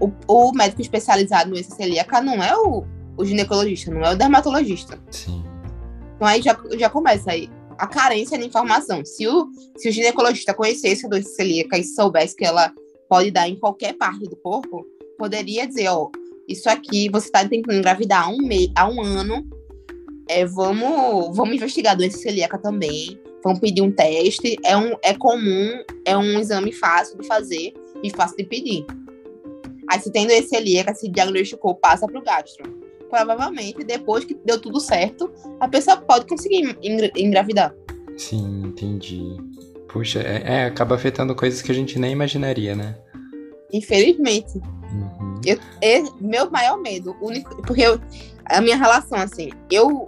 [0.00, 2.84] O, o médico especializado no celíaca não é o,
[3.16, 4.98] o ginecologista, não é o dermatologista.
[5.10, 5.44] Sim.
[6.18, 9.04] Então aí já, já começa aí a carência de informação.
[9.04, 12.74] Se o, se o ginecologista conhecesse a doença celíaca e soubesse que ela
[13.08, 14.84] pode dar em qualquer parte do corpo,
[15.16, 16.10] poderia dizer, ó,
[16.48, 19.46] isso aqui você está tentando engravidar há um, mês, há um ano,
[20.28, 25.14] é, vamos, vamos investigar a doença celíaca também, vamos pedir um teste, é, um, é
[25.14, 28.84] comum, é um exame fácil de fazer e fácil de pedir.
[29.88, 34.60] Aí se tem doença celíaca, se diagnosticou, passa para o gastro provavelmente depois que deu
[34.60, 36.76] tudo certo, a pessoa pode conseguir
[37.16, 37.74] engravidar.
[38.16, 39.36] Sim, entendi.
[39.88, 42.96] Puxa, é, é acaba afetando coisas que a gente nem imaginaria, né?
[43.72, 44.58] Infelizmente.
[44.58, 45.40] Uhum.
[45.44, 48.00] Eu, é meu maior medo, único, porque eu,
[48.44, 50.04] a minha relação, assim, eu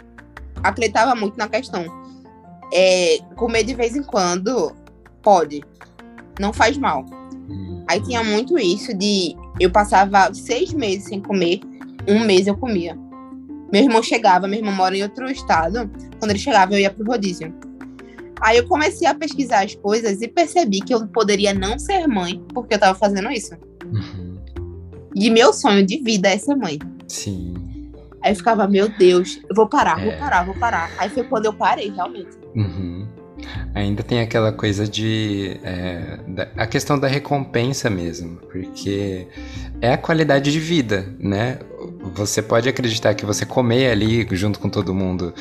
[0.63, 1.85] acreditava muito na questão.
[2.73, 4.73] É, comer de vez em quando
[5.23, 5.63] pode,
[6.39, 7.05] não faz mal.
[7.49, 7.85] Uhum.
[7.89, 11.61] Aí tinha muito isso de eu passava seis meses sem comer
[12.09, 12.97] um mês eu comia.
[13.73, 15.91] Meu irmão chegava, meu irmão mora em outro estado.
[16.19, 17.55] Quando ele chegava, eu ia pro rodízio.
[18.41, 22.43] Aí eu comecei a pesquisar as coisas e percebi que eu poderia não ser mãe
[22.55, 23.55] porque eu tava fazendo isso.
[23.85, 24.39] Uhum.
[25.15, 26.79] E meu sonho de vida é ser mãe.
[27.07, 27.55] Sim.
[28.23, 30.05] Aí eu ficava, meu Deus, eu vou parar, é.
[30.05, 30.91] vou parar, vou parar.
[30.99, 32.31] Aí foi quando eu parei, realmente.
[32.55, 33.07] Uhum.
[33.75, 35.59] Ainda tem aquela coisa de.
[35.63, 39.27] É, da, a questão da recompensa mesmo, porque
[39.81, 41.59] é a qualidade de vida, né?
[42.15, 45.35] Você pode acreditar que você comer ali junto com todo mundo,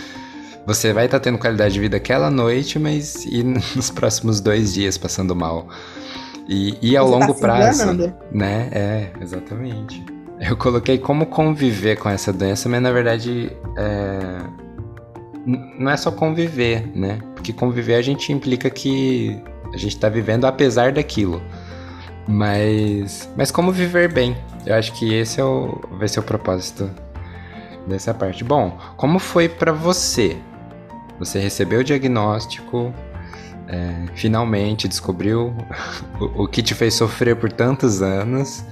[0.65, 3.41] você vai estar tá tendo qualidade de vida aquela noite, mas e
[3.75, 5.67] nos próximos dois dias passando mal.
[6.47, 8.13] E, e ao você tá longo tá prazo, enganando.
[8.31, 8.69] né?
[8.71, 10.03] É, exatamente.
[10.39, 14.39] Eu coloquei como conviver com essa doença, mas na verdade é,
[15.77, 17.19] não é só conviver, né?
[17.35, 19.41] Porque conviver a gente implica que
[19.73, 21.41] a gente está vivendo apesar daquilo.
[22.27, 24.37] Mas, mas como viver bem?
[24.69, 26.91] Eu acho que esse é o, vai ser o propósito
[27.87, 28.43] dessa parte.
[28.43, 30.37] Bom, como foi para você?
[31.17, 32.93] Você recebeu o diagnóstico,
[33.67, 35.55] é, finalmente descobriu
[36.21, 38.63] o, o que te fez sofrer por tantos anos.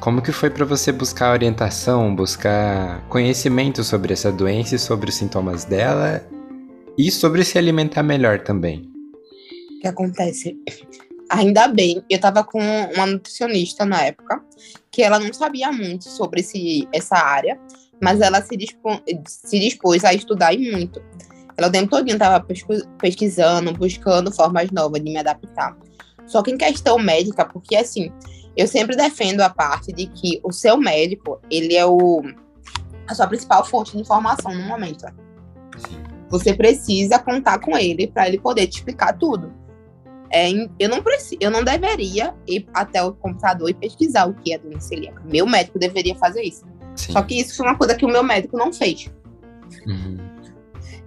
[0.00, 5.14] Como que foi para você buscar orientação, buscar conhecimento sobre essa doença e sobre os
[5.14, 6.26] sintomas dela
[6.98, 8.90] e sobre se alimentar melhor também?
[9.76, 10.58] O que acontece?
[11.30, 14.42] ainda bem, eu tava com uma nutricionista na época,
[14.90, 17.58] que ela não sabia muito sobre esse, essa área,
[18.00, 21.02] mas ela se, dispô, se dispôs a estudar e muito.
[21.56, 22.44] Ela o tempo todo estava
[22.98, 25.76] pesquisando, buscando formas novas de me adaptar.
[26.26, 28.10] Só que em questão médica, porque assim,
[28.56, 32.22] eu sempre defendo a parte de que o seu médico, ele é o,
[33.06, 35.04] a sua principal fonte de informação no momento.
[36.30, 39.52] Você precisa contar com ele para ele poder te explicar tudo.
[40.32, 44.52] É, eu não preciso, eu não deveria ir até o computador e pesquisar o que
[44.52, 45.20] é doença celíaca.
[45.24, 46.64] Meu médico deveria fazer isso.
[46.94, 47.12] Sim.
[47.12, 49.10] Só que isso foi uma coisa que o meu médico não fez.
[49.86, 50.30] Uhum.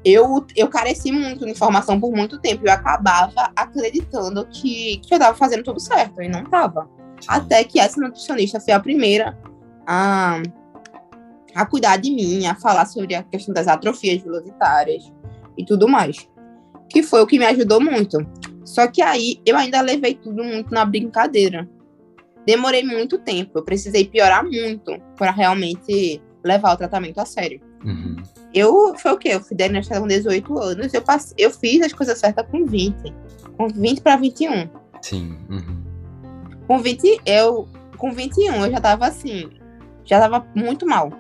[0.04, 2.66] Eu, eu careci muito de informação por muito tempo.
[2.66, 6.90] Eu acabava acreditando que, que eu estava fazendo tudo certo e não estava.
[7.28, 9.38] Até que essa nutricionista foi a primeira
[9.88, 10.42] a,
[11.56, 15.10] a cuidar de mim, a falar sobre a questão das atrofias velocitárias
[15.58, 16.28] e tudo mais.
[16.90, 18.18] Que foi o que me ajudou muito.
[18.66, 21.70] Só que aí eu ainda levei tudo muito na brincadeira.
[22.46, 27.62] Demorei muito tempo, eu precisei piorar muito para realmente levar o tratamento a sério.
[27.84, 28.18] Uhum.
[28.54, 29.30] Eu, foi o quê?
[29.30, 33.14] Eu fui diagnosticada com 18 anos, eu, passei, eu fiz as coisas certas com 20.
[33.58, 34.70] Com 20 para 21.
[35.02, 35.38] Sim.
[35.50, 35.84] Uhum.
[36.68, 39.50] Com 20, eu, com 21, eu já tava assim,
[40.04, 41.12] já tava muito mal.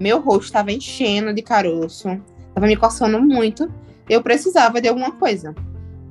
[0.00, 2.08] Meu rosto estava enchendo de caroço,
[2.54, 3.70] tava me coçando muito.
[4.08, 5.54] Eu precisava de alguma coisa.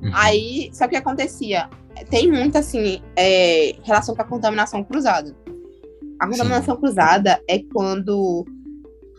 [0.02, 0.10] Uhum.
[0.14, 1.68] Aí, sabe o que acontecia?
[2.10, 5.36] Tem muito, assim, é, relação com a contaminação cruzada.
[6.18, 6.80] A contaminação Sim.
[6.80, 8.44] cruzada é quando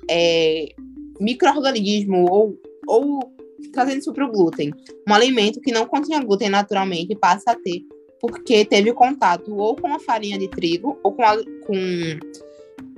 [0.09, 0.73] é,
[1.19, 3.33] microorganismo ou, ou
[3.71, 4.71] trazendo isso para o glúten,
[5.07, 7.81] um alimento que não continha glúten naturalmente passa a ter,
[8.19, 11.75] porque teve contato ou com a farinha de trigo, ou com, a, com,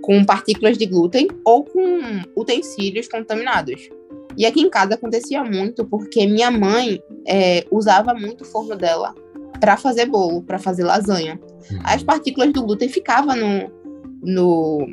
[0.01, 1.99] com partículas de glúten, ou com
[2.35, 3.89] utensílios contaminados.
[4.37, 9.13] E aqui em casa acontecia muito porque minha mãe é, usava muito o forno dela
[9.59, 11.39] para fazer bolo, para fazer lasanha.
[11.71, 11.79] Uhum.
[11.83, 13.71] As partículas do glúten ficavam no,
[14.21, 14.87] no,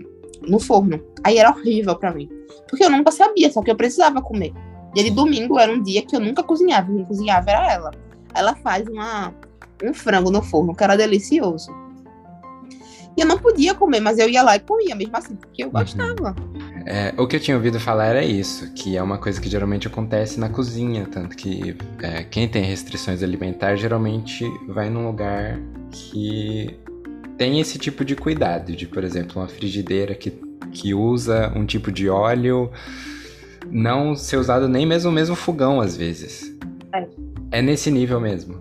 [0.46, 1.02] no forno.
[1.24, 2.28] Aí era horrível para mim.
[2.68, 4.52] Porque eu nunca sabia, só que eu precisava comer.
[4.94, 7.90] E ele domingo era um dia que eu nunca cozinhava, quem cozinhava era ela.
[8.34, 9.34] Ela faz uma,
[9.82, 11.70] um frango no forno, que era delicioso.
[13.16, 15.68] E eu não podia comer, mas eu ia lá e comia mesmo assim, porque eu
[15.68, 15.72] uhum.
[16.86, 19.86] É, o que eu tinha ouvido falar era isso, que é uma coisa que geralmente
[19.86, 25.58] acontece na cozinha, tanto que é, quem tem restrições alimentares geralmente vai num lugar
[25.90, 26.78] que
[27.38, 30.32] tem esse tipo de cuidado, de, por exemplo, uma frigideira que,
[30.72, 32.70] que usa um tipo de óleo
[33.70, 36.56] não ser usado nem mesmo o mesmo fogão, às vezes.
[36.92, 38.60] É, é nesse nível mesmo.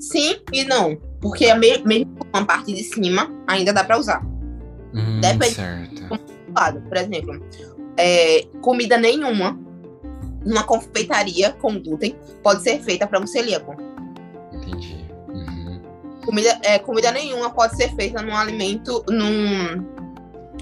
[0.00, 0.96] Sim e não.
[1.20, 4.24] Porque mesmo uma parte de cima ainda dá para usar.
[4.94, 6.37] Hum, Depende certo.
[6.58, 6.80] Lado.
[6.82, 7.42] Por exemplo,
[7.96, 9.58] é, comida nenhuma
[10.44, 13.74] numa confeitaria com glúten pode ser feita para um celíaco.
[14.52, 15.04] Entendi.
[15.28, 15.80] Uhum.
[16.24, 19.84] Comida, é, comida nenhuma pode ser feita num alimento, num,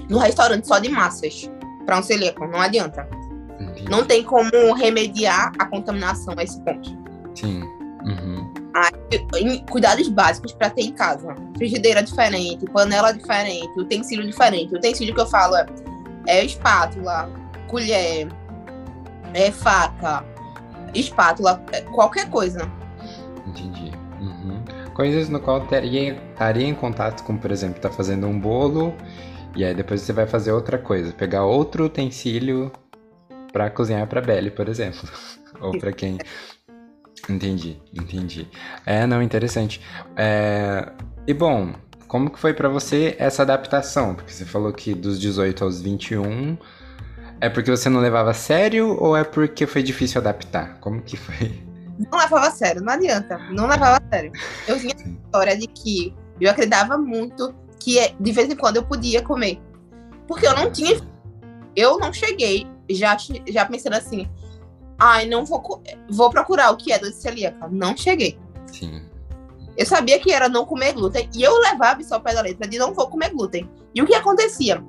[0.09, 1.49] num restaurante só de massas
[1.85, 2.45] para um celíaco.
[2.47, 3.07] Não adianta.
[3.59, 3.89] Entendi.
[3.89, 6.89] Não tem como remediar a contaminação a esse ponto.
[7.35, 7.61] Sim.
[8.05, 8.56] Uhum
[9.69, 11.35] cuidados básicos para ter em casa.
[11.57, 14.73] Frigideira diferente, panela diferente, utensílio diferente.
[14.73, 15.65] O utensílio que eu falo é,
[16.27, 17.29] é espátula,
[17.67, 18.27] colher,
[19.33, 20.23] é faca,
[20.93, 22.69] espátula, é qualquer coisa.
[23.45, 23.91] Entendi.
[24.19, 24.63] Uhum.
[24.93, 28.93] Coisas no qual teria, estaria em contato com, por exemplo, tá fazendo um bolo
[29.55, 32.71] e aí depois você vai fazer outra coisa, pegar outro utensílio
[33.51, 35.09] para cozinhar para Belly, por exemplo,
[35.61, 36.17] ou para quem
[37.29, 38.47] Entendi, entendi.
[38.85, 39.81] É, não, interessante.
[40.15, 40.89] É...
[41.25, 41.73] E bom,
[42.07, 44.15] como que foi para você essa adaptação?
[44.15, 46.57] Porque você falou que dos 18 aos 21
[47.39, 50.79] é porque você não levava a sério ou é porque foi difícil adaptar?
[50.79, 51.63] Como que foi?
[52.11, 53.37] Não levava a sério, não adianta.
[53.49, 54.31] Não levava a sério.
[54.67, 58.77] Eu tinha a história de que eu acreditava muito que é, de vez em quando
[58.77, 59.59] eu podia comer.
[60.27, 60.99] Porque eu não tinha.
[61.75, 64.29] Eu não cheguei já, já pensando assim,
[64.99, 67.67] Ai, não vou, vou procurar o que é doença celíaca.
[67.69, 68.39] Não cheguei.
[68.65, 69.01] Sim.
[69.77, 72.79] Eu sabia que era não comer glúten e eu levava só pé da letra de
[72.79, 73.69] não vou comer glúten.
[73.93, 74.83] E o que acontecia?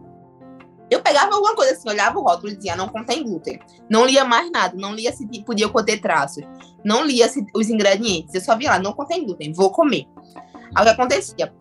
[0.90, 3.60] Eu pegava alguma coisa assim, olhava o rótulo e dizia não contém glúten.
[3.90, 6.42] Não lia mais nada, não lia se podia conter traços,
[6.82, 8.34] não lia se, os ingredientes.
[8.34, 10.06] Eu só via lá, não contém glúten, vou comer.
[10.74, 11.52] Aí o que acontecia?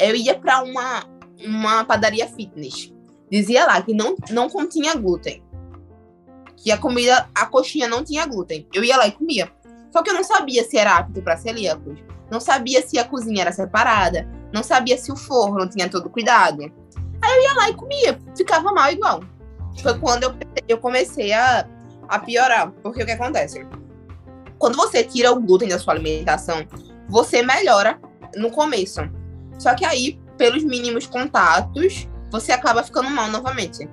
[0.00, 1.04] Eu ia para uma,
[1.44, 2.92] uma padaria fitness.
[3.30, 5.43] Dizia lá que não, não continha glúten
[6.56, 8.66] que a comida, a coxinha não tinha glúten.
[8.72, 9.52] Eu ia lá e comia.
[9.92, 11.98] Só que eu não sabia se era apto para celíacos.
[12.30, 14.28] Não sabia se a cozinha era separada.
[14.52, 16.62] Não sabia se o forno tinha todo cuidado.
[17.22, 18.18] Aí eu ia lá e comia.
[18.36, 19.22] Ficava mal igual.
[19.82, 20.34] Foi quando eu,
[20.68, 21.68] eu comecei a,
[22.08, 22.70] a piorar.
[22.82, 23.66] Porque o que acontece?
[24.58, 26.66] Quando você tira o glúten da sua alimentação,
[27.08, 28.00] você melhora
[28.36, 29.00] no começo.
[29.58, 33.88] Só que aí, pelos mínimos contatos, você acaba ficando mal novamente.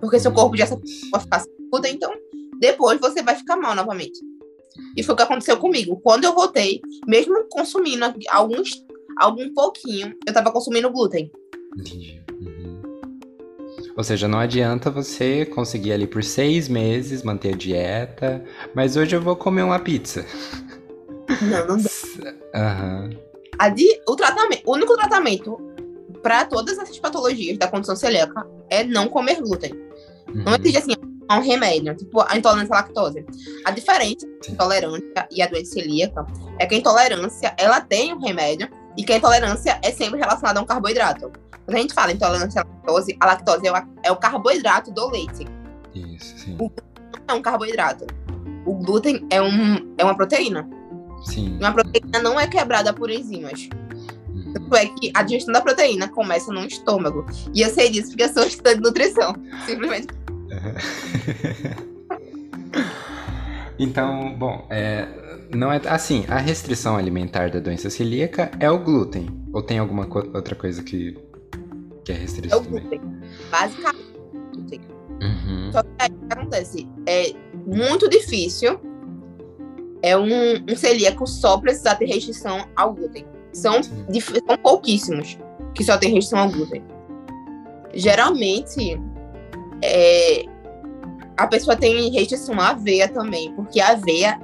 [0.00, 2.12] Porque seu corpo já vai ficar puta, então
[2.58, 4.18] depois você vai ficar mal novamente.
[4.96, 6.00] E foi o que aconteceu comigo.
[6.02, 8.84] Quando eu voltei, mesmo consumindo alguns,
[9.18, 11.30] algum pouquinho, eu tava consumindo glúten.
[11.78, 12.22] Entendi.
[12.40, 12.82] Uhum.
[13.96, 18.44] Ou seja, não adianta você conseguir ali por seis meses manter a dieta,
[18.74, 20.24] mas hoje eu vou comer uma pizza.
[21.42, 21.90] Não, não dá.
[22.54, 23.74] Uhum.
[23.74, 25.58] Di, o, tratamento, o único tratamento
[26.22, 29.72] para todas essas patologias da condição celíaca é não comer glúten.
[30.28, 30.44] Uhum.
[30.44, 30.92] Não existe assim,
[31.34, 33.24] um remédio, tipo a intolerância à lactose.
[33.64, 36.26] A diferença entre a intolerância e a doença celíaca
[36.58, 40.60] é que a intolerância ela tem um remédio e que a intolerância é sempre relacionada
[40.60, 41.30] a um carboidrato.
[41.64, 45.08] Quando a gente fala intolerância à lactose, a lactose é o, é o carboidrato do
[45.10, 45.46] leite.
[45.94, 46.54] Isso, sim.
[46.54, 46.84] O glúten
[47.28, 48.06] é um carboidrato.
[48.64, 50.68] O glúten é, um, é uma proteína.
[51.24, 51.56] Sim.
[51.58, 53.68] Uma proteína não é quebrada por enzimas.
[54.52, 57.26] Tanto é que a digestão da proteína começa no estômago.
[57.54, 59.34] E eu sei disso porque eu sou estudante de nutrição.
[59.66, 60.08] Simplesmente.
[63.78, 65.06] então, bom, é,
[65.54, 66.24] não é assim.
[66.28, 69.26] A restrição alimentar da doença celíaca é o glúten.
[69.52, 71.16] Ou tem alguma co outra coisa que,
[72.04, 72.58] que é restrição?
[72.58, 73.00] É o glúten.
[73.50, 74.06] Basicamente,
[74.52, 74.80] glúten.
[75.22, 75.70] Uhum.
[75.72, 76.88] Só que aí o que acontece?
[77.06, 77.34] É
[77.66, 78.80] muito difícil
[80.02, 83.24] é um, um celíaco só precisar ter restrição ao glúten.
[83.52, 85.38] São, são pouquíssimos
[85.74, 86.84] que só tem restrição ao glúten.
[87.94, 89.00] Geralmente,
[89.82, 90.44] é,
[91.36, 94.40] a pessoa tem restrição à aveia também, porque a aveia,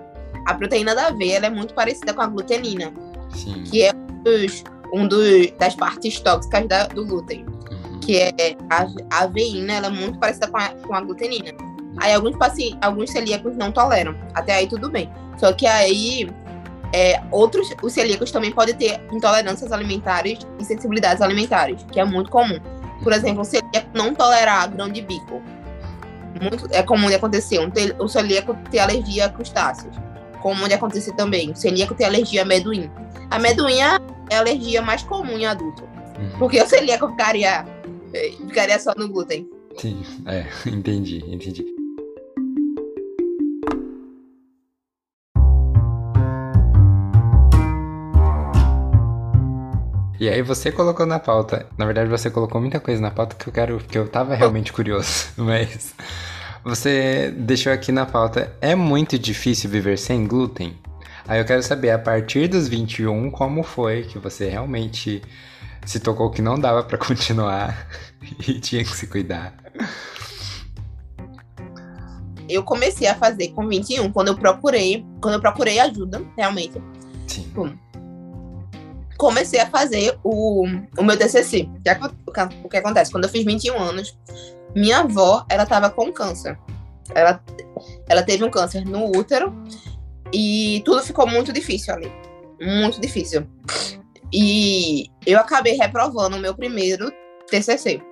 [0.47, 2.93] a proteína da aveia, é muito parecida com a glutenina,
[3.35, 3.63] Sim.
[3.65, 8.01] que é um, dos, um dos, das partes tóxicas da, do glúten, uhum.
[8.01, 11.53] que é a, a aveína, ela é muito parecida com a, com a glutenina.
[11.99, 14.17] Aí alguns pacientes, alguns celíacos não toleram.
[14.35, 15.11] Até aí tudo bem.
[15.39, 16.29] Só que aí
[16.93, 22.31] é, outros, os celíacos também podem ter intolerâncias alimentares e sensibilidades alimentares, que é muito
[22.31, 22.59] comum.
[23.03, 25.43] Por exemplo, o celíaco não tolerar grão de bico.
[26.41, 27.59] Muito, é comum de acontecer.
[27.59, 29.95] Um, o celíaco ter alergia a crustáceos.
[30.41, 31.51] Comum de acontecer também.
[31.51, 32.91] O celíaco ter alergia a amendoim.
[33.31, 35.85] A amendoim é a alergia mais comum em adulto.
[36.19, 36.39] Uhum.
[36.39, 37.65] Porque o celíaco ficaria,
[38.13, 39.49] eh, ficaria só no glúten.
[39.77, 41.82] Sim, é, entendi, entendi.
[50.23, 51.67] E aí você colocou na pauta.
[51.77, 54.73] Na verdade, você colocou muita coisa na pauta que eu quero, que eu tava realmente
[54.73, 55.97] curioso, mas
[56.63, 58.57] você deixou aqui na pauta.
[58.61, 60.79] É muito difícil viver sem glúten?
[61.27, 65.21] Aí eu quero saber, a partir dos 21, como foi que você realmente
[65.85, 67.89] se tocou que não dava para continuar
[68.47, 69.53] e tinha que se cuidar?
[72.49, 76.81] Eu comecei a fazer com 21, quando eu procurei, quando eu procurei ajuda, realmente.
[77.27, 77.51] Sim
[79.23, 80.67] comecei a fazer o,
[80.99, 81.69] o meu TCC.
[81.87, 82.07] Já que,
[82.65, 83.13] o que acontece?
[83.13, 84.19] Quando eu fiz 21 anos,
[84.75, 86.59] minha avó, ela tava com câncer.
[87.15, 87.41] Ela,
[88.09, 89.55] ela teve um câncer no útero
[90.33, 92.13] e tudo ficou muito difícil ali.
[92.61, 93.47] Muito difícil.
[94.33, 97.09] E eu acabei reprovando o meu primeiro
[97.47, 98.03] TCC.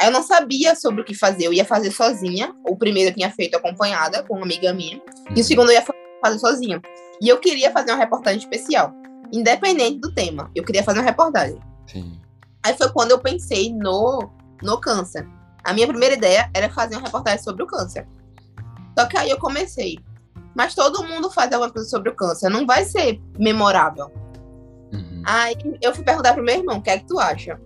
[0.00, 1.44] Aí eu não sabia sobre o que fazer.
[1.44, 2.54] Eu ia fazer sozinha.
[2.66, 4.98] O primeiro eu tinha feito acompanhada com uma amiga minha.
[5.36, 5.84] E o segundo eu ia
[6.24, 6.80] fazer sozinha.
[7.20, 8.94] E eu queria fazer uma reportagem especial
[9.32, 10.50] independente do tema.
[10.54, 11.58] Eu queria fazer uma reportagem.
[11.86, 12.20] Sim.
[12.62, 14.30] Aí foi quando eu pensei no,
[14.62, 15.26] no câncer.
[15.64, 18.06] A minha primeira ideia era fazer uma reportagem sobre o câncer.
[18.98, 19.98] Só que aí eu comecei.
[20.54, 22.50] Mas todo mundo faz alguma coisa sobre o câncer.
[22.50, 24.12] Não vai ser memorável.
[24.92, 25.22] Uhum.
[25.24, 27.58] Aí eu fui perguntar pro meu irmão, o que é que tu acha?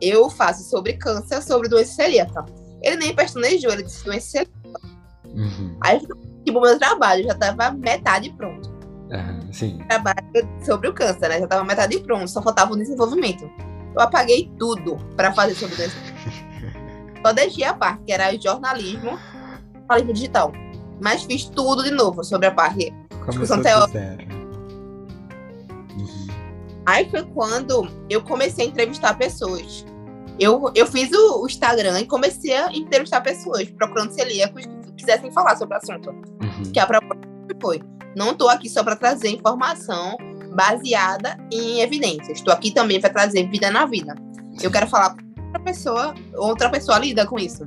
[0.00, 2.44] Eu faço sobre câncer, sobre doença celíaca.
[2.82, 4.80] Ele nem personejou, ele disse doença celíaca.
[5.24, 5.76] Uhum.
[5.80, 6.00] Aí,
[6.44, 8.68] tipo, meu trabalho já tava metade pronto.
[9.10, 9.78] Uhum, sim.
[9.88, 10.18] Trabalho
[10.64, 11.40] sobre o câncer, né?
[11.40, 13.50] Já tava metade pronto, só faltava o desenvolvimento.
[13.94, 15.96] Eu apaguei tudo para fazer sobre doença.
[17.24, 19.18] só deixei a parte que era jornalismo,
[19.80, 20.52] jornalismo digital.
[21.00, 22.92] Mas fiz tudo de novo sobre a parte
[23.28, 24.18] discussão teórica.
[25.96, 26.26] Uhum.
[26.86, 29.84] Aí foi quando eu comecei a entrevistar pessoas.
[30.38, 35.30] Eu, eu fiz o, o Instagram e comecei a entrevistar pessoas, procurando celíacos que quisessem
[35.32, 36.10] falar sobre o assunto.
[36.10, 36.72] Uhum.
[36.72, 37.28] Que a proposta
[37.60, 37.82] foi
[38.16, 40.16] não estou aqui só para trazer informação
[40.54, 42.38] baseada em evidências.
[42.38, 44.14] Estou aqui também para trazer vida na vida.
[44.60, 47.64] Eu quero falar outra pessoa, outra pessoa lida com isso.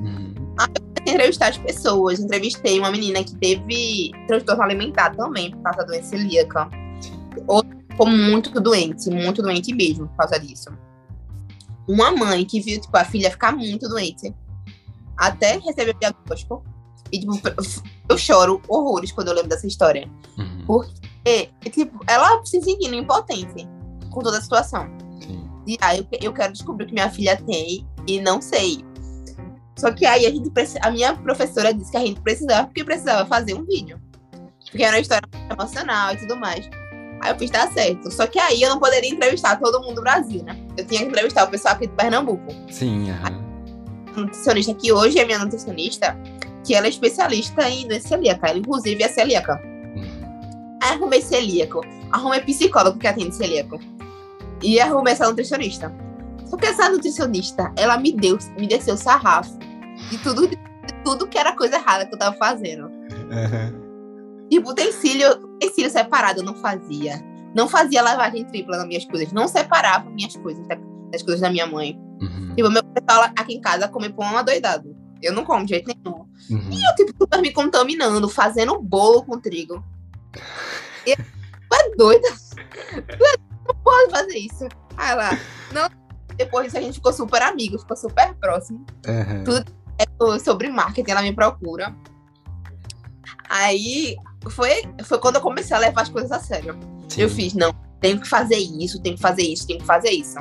[0.00, 0.34] Uhum.
[0.58, 0.68] Aí
[1.06, 2.20] eu entrevistar as pessoas.
[2.20, 6.68] Entrevistei uma menina que teve transtorno alimentar também por causa da doença celíaca.
[7.46, 10.70] Outra ficou muito doente, muito doente mesmo por causa disso.
[11.88, 14.34] Uma mãe que viu tipo, a filha ficar muito doente,
[15.16, 16.64] até receber o diagnóstico,
[17.12, 17.40] e, tipo,
[18.08, 20.08] eu choro horrores quando eu lembro dessa história.
[20.38, 20.64] Uhum.
[20.66, 23.68] Porque, tipo, ela se sentindo impotente
[24.10, 24.88] com toda a situação.
[25.20, 25.48] Sim.
[25.66, 28.84] E aí eu, eu quero descobrir o que minha filha tem e não sei.
[29.76, 30.50] Só que aí a gente
[30.82, 33.98] a minha professora disse que a gente precisava, porque precisava fazer um vídeo.
[34.70, 36.68] Porque era uma história emocional e tudo mais.
[37.20, 38.10] Aí eu fiz, tá certo.
[38.10, 40.56] Só que aí eu não poderia entrevistar todo mundo do Brasil, né?
[40.76, 42.52] Eu tinha que entrevistar o pessoal aqui de Pernambuco.
[42.70, 43.50] Sim, aham.
[44.16, 46.16] A nutricionista que hoje é minha nutricionista,
[46.64, 48.48] que ela é especialista em doença celíaca.
[48.48, 49.60] Ela, inclusive, é celíaca.
[50.82, 51.80] Aí arrumei celíaco.
[52.10, 53.78] Arrumei psicólogo que atende celíaco.
[54.62, 55.92] E arrumei essa nutricionista.
[56.46, 59.56] Só que essa nutricionista, ela me deu, me desceu sarrafo
[60.10, 60.58] de tudo, de
[61.04, 62.86] tudo que era coisa errada que eu tava fazendo.
[62.86, 64.48] Uhum.
[64.50, 67.24] Tipo, utensílio, utensílio separado eu não fazia.
[67.54, 69.32] Não fazia lavagem tripla nas minhas coisas.
[69.32, 70.66] Não separava minhas coisas
[71.12, 71.98] das coisas da minha mãe.
[72.20, 72.54] Uhum.
[72.56, 74.96] Tipo, meu pessoal aqui em casa come pão adoidado.
[75.22, 76.24] Eu não como de jeito nenhum.
[76.48, 76.70] Uhum.
[76.70, 79.84] E eu, tipo, super me contaminando, fazendo bolo com trigo.
[81.06, 82.28] E, tu é doida?
[82.92, 83.36] Tu é,
[83.66, 84.68] não pode fazer isso.
[84.96, 85.30] Aí lá,
[85.72, 85.88] não.
[86.36, 88.84] Depois disso a gente ficou super amigo, ficou super próximo.
[89.06, 89.44] Uhum.
[89.44, 91.94] Tudo é sobre marketing, ela me procura.
[93.48, 94.16] Aí
[94.48, 96.78] foi, foi quando eu comecei a levar as coisas a sério.
[97.08, 97.22] Sim.
[97.22, 100.38] Eu fiz, não, tenho que fazer isso, tenho que fazer isso, tenho que fazer isso.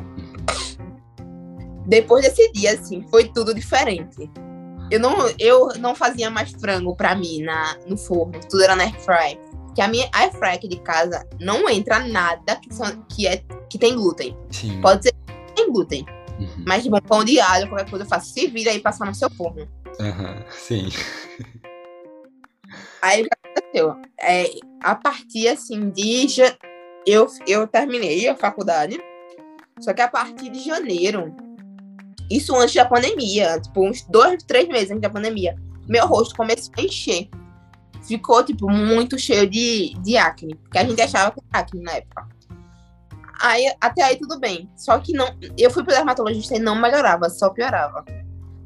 [1.86, 4.30] Depois desse dia, assim, foi tudo diferente.
[4.92, 8.84] Eu não, eu não fazia mais frango pra mim na, no forno, tudo era na
[8.84, 9.40] air fry.
[9.76, 13.44] Que a minha air fry aqui de casa não entra nada que, são, que, é,
[13.70, 14.36] que tem glúten.
[14.50, 14.82] Sim.
[14.82, 16.06] Pode ser que tem glúten.
[16.40, 16.64] Uhum.
[16.66, 18.34] Mas, bom, pão de alho, qualquer coisa eu faço.
[18.34, 19.68] Se vira aí passar no seu forno.
[20.00, 20.44] Uhum.
[20.50, 20.90] Sim.
[23.02, 23.96] Aí o que aconteceu?
[24.20, 24.50] É,
[24.84, 26.28] a partir, assim, de...
[27.06, 29.00] Eu, eu terminei a faculdade.
[29.80, 31.36] Só que a partir de janeiro,
[32.30, 35.56] isso antes da pandemia, tipo, uns dois, três meses antes da pandemia,
[35.88, 37.30] meu rosto começou a encher.
[38.04, 40.56] Ficou, tipo, muito cheio de, de acne.
[40.56, 42.28] Porque a gente achava que era acne na época.
[43.42, 44.70] Aí, até aí tudo bem.
[44.76, 45.28] Só que não.
[45.58, 48.06] Eu fui pro dermatologista e não melhorava, só piorava.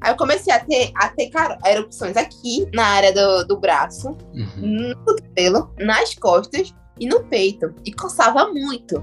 [0.01, 4.09] Aí eu comecei a ter, a ter cara, erupções aqui na área do, do braço,
[4.33, 4.93] uhum.
[4.97, 7.73] no cabelo, nas costas e no peito.
[7.85, 9.01] E coçava muito.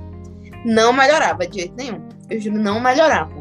[0.64, 2.06] Não melhorava de jeito nenhum.
[2.28, 3.39] Eu juro, não melhorava.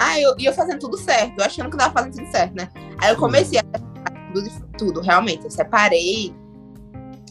[0.00, 2.68] Aí eu ia fazendo tudo certo, achando que eu tava fazendo tudo certo, né?
[2.98, 3.62] Aí eu comecei a
[4.32, 5.44] tudo, tudo realmente.
[5.44, 6.34] Eu separei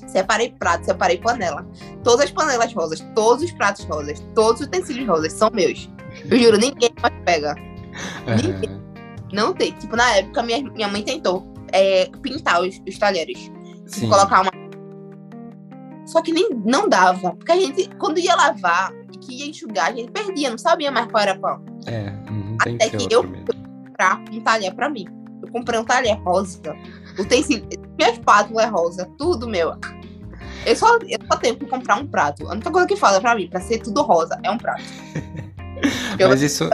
[0.07, 1.65] Separei prato, separei panela.
[2.03, 5.89] Todas as panelas rosas, todos os pratos rosas, todos os utensílios rosas são meus.
[6.29, 7.55] Eu juro, ninguém mais pega.
[8.27, 8.81] Ninguém.
[9.31, 9.71] Não tem.
[9.73, 13.51] Tipo, na época, minha, minha mãe tentou é, pintar os, os talheres.
[13.91, 14.51] Tipo, colocar uma.
[16.05, 17.35] Só que nem, não dava.
[17.35, 20.91] Porque a gente, quando ia lavar e que ia enxugar, a gente perdia, não sabia
[20.91, 21.61] mais qual era qual.
[21.85, 25.05] É, uhum, Até que eu fui comprar um talher pra mim.
[25.41, 26.59] Eu comprei um talher rosa.
[27.17, 27.67] Utensílio.
[27.97, 29.75] Minha espátula é rosa, tudo meu.
[30.65, 32.47] Eu só, eu só tenho que comprar um prato.
[32.47, 34.83] A única coisa que fala pra mim, pra ser tudo rosa, é um prato.
[36.19, 36.69] Mas isso.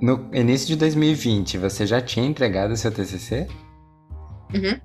[0.00, 3.46] No início de 2020, você já tinha entregado o seu TCC?
[4.52, 4.78] Uhum.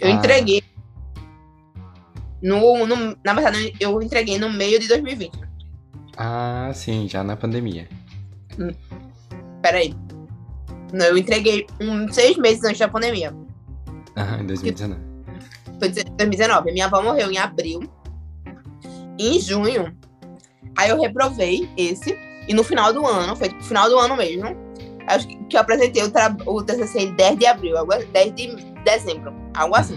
[0.00, 0.10] Eu ah.
[0.10, 0.62] entreguei.
[2.42, 5.32] No, no, na verdade, eu entreguei no meio de 2020.
[6.16, 7.88] Ah, sim, já na pandemia.
[8.58, 8.72] Hum.
[9.62, 9.94] Peraí.
[10.92, 13.34] Eu entreguei um, seis meses antes da pandemia.
[14.14, 15.12] Ah, em 2019
[15.82, 16.72] foi 2019.
[16.72, 17.80] Minha avó morreu em abril.
[19.18, 19.96] Em junho,
[20.76, 22.16] aí eu reprovei esse.
[22.46, 24.56] E no final do ano, foi no final do ano mesmo,
[25.06, 26.10] acho que eu apresentei o,
[26.46, 27.76] o TCC em 10 de abril,
[28.12, 29.96] 10 de dezembro, algo assim.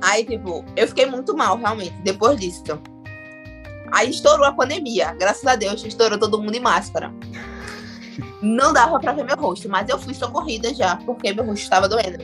[0.00, 2.62] Aí, tipo, eu fiquei muito mal, realmente, depois disso.
[3.92, 5.14] Aí estourou a pandemia.
[5.14, 7.12] Graças a Deus, estourou todo mundo em máscara.
[8.42, 11.88] Não dava pra ver meu rosto, mas eu fui socorrida já, porque meu rosto estava
[11.88, 12.18] doendo.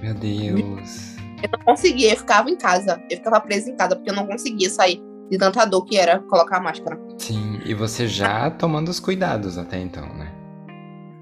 [0.00, 1.16] Meu Deus.
[1.42, 3.02] Eu não conseguia, eu ficava em casa.
[3.10, 6.18] Eu ficava presa em casa porque eu não conseguia sair de tanta dor que era
[6.20, 6.98] colocar a máscara.
[7.18, 10.32] Sim, e você já tomando os cuidados até então, né?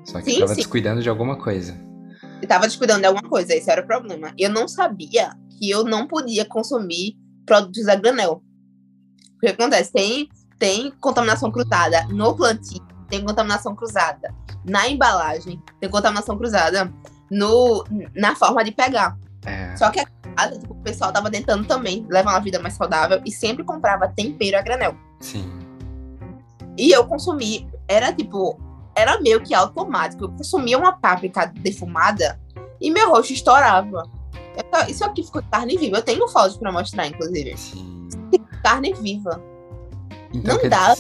[0.05, 0.61] Só que sim, tava sim.
[0.61, 1.77] descuidando de alguma coisa.
[2.41, 4.33] Eu tava descuidando de alguma coisa, esse era o problema.
[4.39, 8.43] Eu não sabia que eu não podia consumir produtos a granel.
[9.37, 9.93] O que acontece?
[9.93, 14.35] Tem, tem contaminação cruzada no plantio, tem contaminação cruzada
[14.65, 16.93] na embalagem, tem contaminação cruzada
[17.31, 17.85] no,
[18.15, 19.17] na forma de pegar.
[19.45, 19.77] É.
[19.77, 20.01] Só que
[20.37, 24.09] a, tipo, o pessoal tava tentando também levar uma vida mais saudável e sempre comprava
[24.09, 24.97] tempero a granel.
[25.21, 25.49] Sim.
[26.77, 28.59] E eu consumi, era tipo,
[28.95, 30.25] era meio que automático.
[30.25, 32.41] Eu consumia uma páprica defumada
[32.81, 34.03] e meu rosto estourava.
[34.89, 35.99] Isso aqui ficou carne viva.
[35.99, 37.57] Eu tenho fotos pra mostrar, inclusive.
[37.57, 38.09] Sim.
[38.63, 39.41] Carne viva.
[40.33, 40.95] Então, não dá.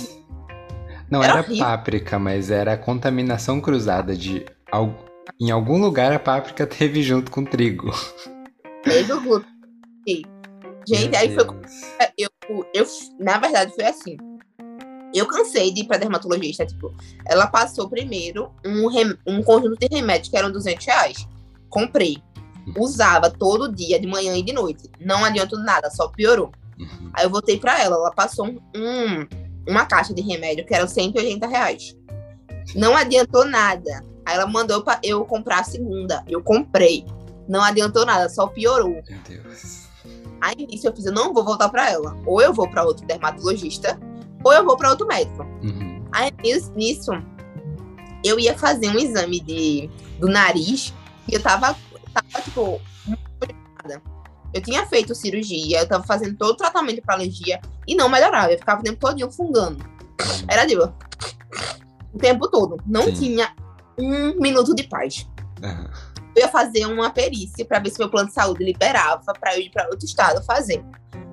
[1.10, 4.44] Não era, era páprica, mas era contaminação cruzada de
[5.40, 7.92] em algum lugar a páprica teve junto com trigo.
[8.82, 9.56] Teve o glúten.
[10.88, 11.44] Gente, Meu aí Deus.
[11.44, 11.56] foi.
[12.16, 12.30] Eu,
[12.72, 12.86] eu,
[13.18, 14.16] na verdade, foi assim.
[15.12, 16.64] Eu cansei de ir pra dermatologista.
[16.64, 16.94] Tipo,
[17.26, 19.16] ela passou primeiro um, rem...
[19.26, 21.28] um conjunto de remédios que eram 200 reais.
[21.68, 22.22] Comprei.
[22.66, 22.74] Uhum.
[22.78, 24.88] Usava todo dia, de manhã e de noite.
[25.00, 26.52] Não adiantou nada, só piorou.
[26.78, 27.10] Uhum.
[27.14, 27.96] Aí eu voltei pra ela.
[27.96, 29.26] Ela passou um,
[29.66, 31.96] uma caixa de remédio que era 180 reais.
[32.74, 34.04] Não adiantou nada.
[34.24, 36.24] Aí ela mandou pra eu comprar a segunda.
[36.28, 37.04] Eu comprei.
[37.48, 39.02] Não adiantou nada, só piorou.
[39.08, 39.86] Meu Deus.
[40.40, 42.16] Aí nisso eu fiz, eu não vou voltar pra ela.
[42.26, 43.98] Ou eu vou pra outro dermatologista,
[44.44, 45.42] ou eu vou para outro médico.
[45.62, 46.04] Uhum.
[46.12, 46.30] Aí
[46.74, 47.12] nisso,
[48.24, 50.92] eu ia fazer um exame de, do nariz
[51.28, 51.76] e eu tava,
[52.12, 52.80] tava tipo,
[54.56, 58.52] eu tinha feito cirurgia, eu tava fazendo todo o tratamento para alergia e não melhorava.
[58.52, 59.84] Eu ficava o tempo todo fungando.
[60.48, 60.92] Era tipo,
[62.12, 62.76] o tempo todo.
[62.86, 63.12] Não Sim.
[63.12, 63.54] tinha
[63.98, 65.28] um minuto de paz.
[65.62, 65.88] Uhum.
[66.34, 69.60] Eu ia fazer uma perícia para ver se meu plano de saúde liberava para eu
[69.60, 70.82] ir para outro estado fazer.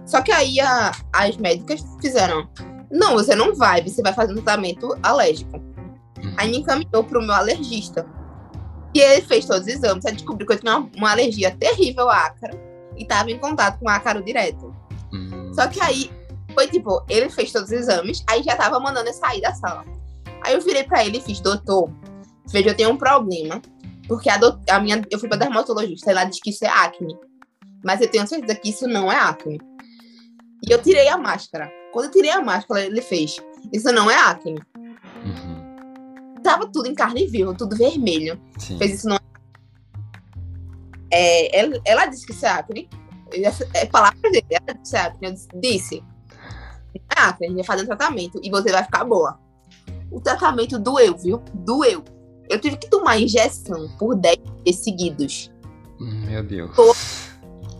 [0.05, 2.49] Só que aí a, as médicas fizeram
[2.91, 5.57] não, você não vai, você vai fazer um tratamento alérgico.
[5.57, 6.35] Uhum.
[6.37, 8.05] Aí me encaminhou para o meu alergista.
[8.93, 12.25] E ele fez todos os exames, aí descobriu que eu tinha uma, alergia terrível à
[12.27, 14.73] ácaro e estava em contato com ácaro direto.
[15.11, 15.53] Uhum.
[15.53, 16.11] Só que aí
[16.53, 19.85] foi tipo, ele fez todos os exames, aí já tava mandando eu sair da sala.
[20.43, 21.89] Aí eu virei para ele e fiz, doutor,
[22.51, 23.61] veja, eu tenho um problema,
[24.07, 27.15] porque a, do, a minha, eu fui pra dermatologista, ela disse que isso é acne.
[27.83, 29.59] Mas eu tenho certeza que isso não é acne.
[30.67, 31.71] E eu tirei a máscara.
[31.91, 33.37] Quando eu tirei a máscara, ele fez.
[33.71, 34.59] Isso não é acne.
[35.25, 36.41] Uhum.
[36.41, 38.39] Tava tudo em carne viva, tudo vermelho.
[38.57, 38.77] Sim.
[38.77, 39.19] Fez isso não é.
[41.51, 42.89] Ela, ela, disse que isso é acne.
[43.73, 44.45] É palavra dele.
[44.49, 45.27] Ela disse é acne.
[45.27, 46.03] Eu disse.
[46.95, 49.39] é acne, a gente vai fazer um tratamento e você vai ficar boa.
[50.11, 51.41] O tratamento doeu, viu?
[51.53, 52.03] Doeu.
[52.49, 55.51] Eu tive que tomar injeção por 10 dias seguidos.
[55.99, 56.75] Meu Deus.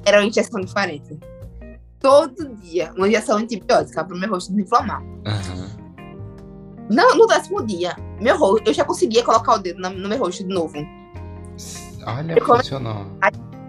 [0.06, 1.20] Era uma injeção diferente
[2.04, 5.02] todo dia uma injeção antibiótica para o meu rosto não inflamar.
[5.02, 5.84] Uhum.
[6.90, 10.20] No, no décimo dia, meu rosto, eu já conseguia colocar o dedo no, no meu
[10.20, 10.76] rosto de novo.
[12.06, 13.06] Olha, eu funcionou.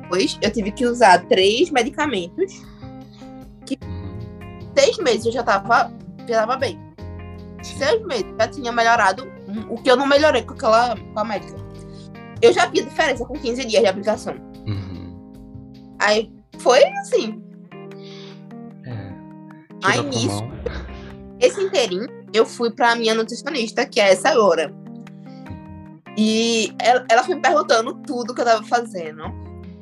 [0.02, 2.62] Depois eu tive que usar três medicamentos.
[3.66, 3.78] Que
[4.76, 5.92] seis meses eu já tava,
[6.28, 6.78] já tava bem.
[7.62, 7.78] Sim.
[7.78, 9.26] Seis meses já tinha melhorado
[9.70, 11.56] o que eu não melhorei com aquela com a médica.
[12.42, 14.34] Eu já vi diferença com 15 dias de aplicação.
[14.66, 15.94] Uhum.
[15.98, 17.42] Aí foi assim,
[19.84, 20.42] Aí nisso,
[21.38, 24.74] esse inteirinho, eu fui pra minha nutricionista, que é essa agora.
[26.16, 29.22] E ela, ela foi me perguntando tudo que eu tava fazendo.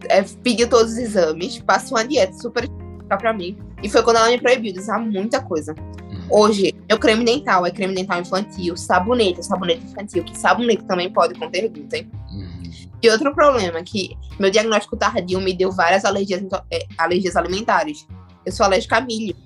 [0.08, 3.56] É, pediu todos os exames, passou uma dieta super específica pra mim.
[3.82, 5.74] E foi quando ela me proibiu de usar muita coisa.
[6.10, 6.26] Uhum.
[6.30, 11.34] Hoje, meu creme dental é creme dental infantil, sabonete, sabonete infantil, que sabonete também pode
[11.38, 12.10] conter glúten.
[12.30, 12.62] Uhum.
[13.02, 18.06] E outro problema é que meu diagnóstico tardio me deu várias alergias, é, alergias alimentares.
[18.46, 19.36] Eu sou alérgica a milho.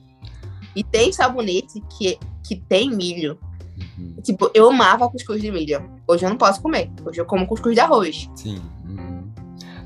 [0.74, 3.38] E tem sabonete que, que tem milho.
[3.78, 4.14] Uhum.
[4.22, 5.82] Tipo, eu amava cuscuz de milho.
[6.06, 6.90] Hoje eu não posso comer.
[7.04, 8.28] Hoje eu como cuscuz de arroz.
[8.34, 8.60] Sim.
[8.88, 9.30] Uhum.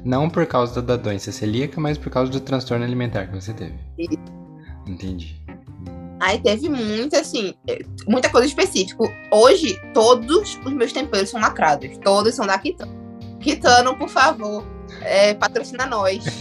[0.05, 3.75] Não por causa da doença celíaca, mas por causa do transtorno alimentar que você teve.
[3.99, 4.19] Isso.
[4.87, 5.37] Entendi.
[6.21, 7.55] Aí teve muita, assim,
[8.07, 9.05] muita coisa específica.
[9.33, 11.97] Hoje, todos os meus temperos são lacrados.
[11.99, 13.01] Todos são da Kitano.
[13.41, 14.65] Kitano, por favor,
[15.01, 16.23] é, patrocina nós.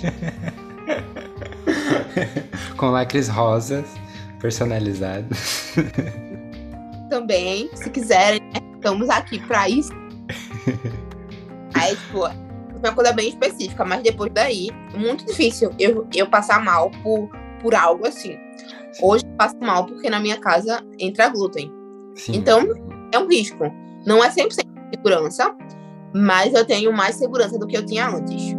[2.76, 3.86] Com lacres rosas
[4.40, 5.28] personalizado.
[7.10, 8.70] Também, se quiserem, né?
[8.76, 9.92] estamos aqui para isso.
[11.74, 12.34] Aí, tipo, é
[12.78, 17.30] uma coisa bem específica, mas depois daí, muito difícil eu, eu passar mal por,
[17.62, 18.38] por algo assim.
[19.02, 21.72] Hoje eu passo mal porque na minha casa entra glúten.
[22.16, 22.36] Sim.
[22.36, 22.64] Então,
[23.12, 23.72] é um risco.
[24.06, 25.56] Não é 100% de segurança,
[26.14, 28.54] mas eu tenho mais segurança do que eu tinha antes.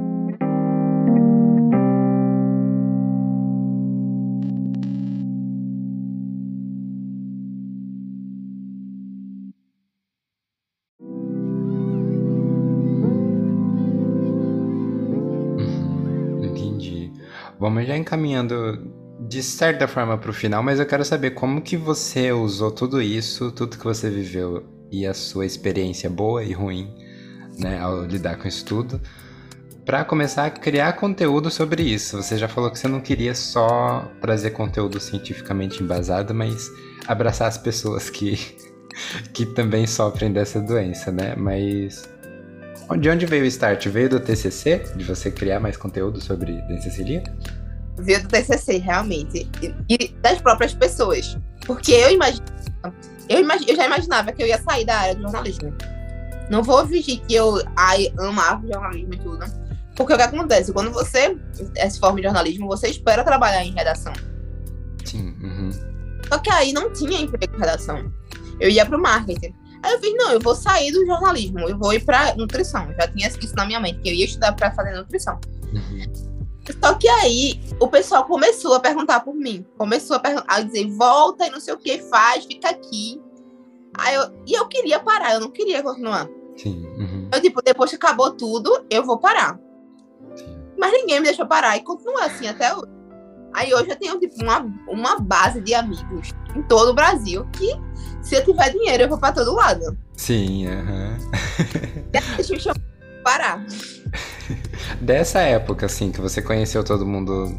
[17.61, 18.91] Vamos já encaminhando
[19.29, 23.03] de certa forma para o final, mas eu quero saber como que você usou tudo
[23.03, 26.91] isso, tudo que você viveu e a sua experiência boa e ruim,
[27.59, 28.99] né, ao lidar com isso tudo,
[29.85, 32.17] para começar a criar conteúdo sobre isso.
[32.17, 36.71] Você já falou que você não queria só trazer conteúdo cientificamente embasado, mas
[37.07, 38.39] abraçar as pessoas que
[39.35, 41.35] que também sofrem dessa doença, né?
[41.37, 42.09] Mas
[42.99, 43.87] de onde veio o start?
[43.89, 44.85] Veio do TCC?
[44.97, 47.33] De você criar mais conteúdo sobre doença celíaca?
[47.99, 49.49] Veio do TCC, realmente.
[49.63, 51.39] E, e das próprias pessoas.
[51.67, 52.45] Porque eu imagino,
[53.29, 55.73] eu, imag, eu já imaginava que eu ia sair da área do jornalismo.
[56.51, 59.45] Não vou fingir que eu ai, amava jornalismo e tudo.
[59.95, 60.73] Porque o que acontece?
[60.73, 61.37] Quando você
[61.89, 64.13] se forma em jornalismo, você espera trabalhar em redação.
[65.05, 65.35] Sim.
[65.41, 65.71] Uhum.
[66.29, 68.13] Só que aí não tinha emprego em redação.
[68.59, 69.55] Eu ia pro marketing.
[69.83, 72.93] Aí eu fiz, não, eu vou sair do jornalismo, eu vou ir pra nutrição.
[72.99, 75.39] Já tinha isso na minha mente, que eu ia estudar pra fazer nutrição.
[75.73, 76.31] Uhum.
[76.83, 79.65] Só que aí o pessoal começou a perguntar por mim.
[79.77, 83.21] Começou a, a dizer, volta e não sei o que, faz, fica aqui.
[83.97, 86.29] Aí eu, e eu queria parar, eu não queria continuar.
[86.57, 86.87] Sim.
[86.97, 87.29] Uhum.
[87.33, 89.59] Eu, tipo, depois que acabou tudo, eu vou parar.
[90.37, 90.57] Sim.
[90.79, 93.01] Mas ninguém me deixou parar e continua assim até hoje.
[93.53, 97.69] Aí hoje eu tenho, tipo, uma, uma base de amigos em todo o Brasil que,
[98.31, 99.99] se eu tiver dinheiro, eu vou pra todo lado.
[100.17, 101.19] Sim, aham.
[101.61, 102.37] Uhum.
[102.37, 102.81] Deixa eu chamar
[103.23, 103.65] parar.
[105.01, 107.55] Dessa época, assim, que você conheceu todo mundo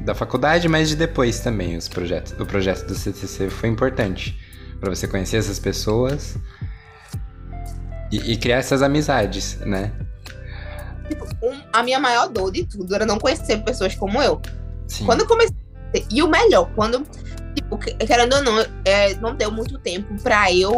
[0.00, 4.36] da faculdade, mas de depois também, os projetos, o projeto do CCC foi importante
[4.80, 6.36] para você conhecer essas pessoas
[8.10, 9.92] e, e, criar essas amizades, né?
[11.42, 14.40] Um, a minha maior dor de tudo era não conhecer pessoas como eu.
[14.88, 15.06] Sim.
[15.06, 15.54] Quando eu comecei.
[16.10, 17.06] E o melhor, quando.
[17.78, 20.72] Tipo, querendo ou não, é, não deu muito tempo pra eu,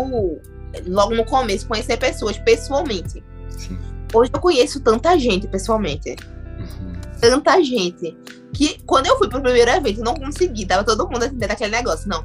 [0.87, 3.23] logo no começo, conhecer pessoas pessoalmente.
[3.51, 3.79] Sim.
[4.13, 6.17] Hoje eu conheço tanta gente pessoalmente.
[6.59, 6.93] Uhum.
[7.21, 8.17] Tanta gente.
[8.53, 10.67] Que quando eu fui pro primeiro evento, não consegui.
[10.67, 12.09] Tava todo mundo atendendo aquele negócio.
[12.09, 12.25] Não.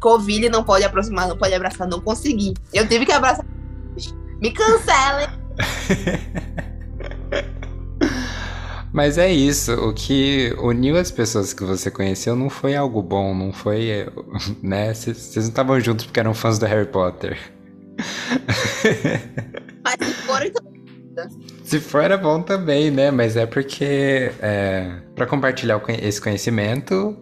[0.00, 1.88] Covid não pode aproximar, não pode abraçar.
[1.88, 2.54] Não consegui.
[2.72, 3.44] Eu tive que abraçar.
[4.40, 5.28] Me cancelem.
[8.96, 13.34] Mas é isso, o que uniu as pessoas que você conheceu não foi algo bom,
[13.34, 14.08] não foi,
[14.62, 14.94] né?
[14.94, 17.38] Vocês não estavam juntos porque eram fãs do Harry Potter.
[19.84, 20.64] Mas foram então
[21.62, 23.10] se for, era bom também, né?
[23.10, 27.14] Mas é porque é, para compartilhar esse conhecimento,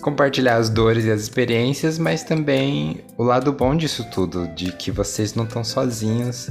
[0.00, 4.92] compartilhar as dores e as experiências, mas também o lado bom disso tudo, de que
[4.92, 6.48] vocês não estão sozinhos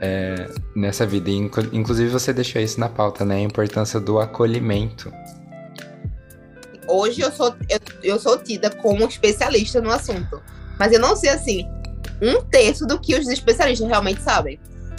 [0.00, 1.30] é, nessa vida.
[1.30, 3.36] E, inclusive você deixou isso na pauta, né?
[3.36, 5.12] A importância do acolhimento.
[6.86, 10.42] Hoje eu sou, eu, eu sou tida como especialista no assunto.
[10.78, 11.68] Mas eu não sei assim,
[12.20, 14.58] um terço do que os especialistas realmente sabem.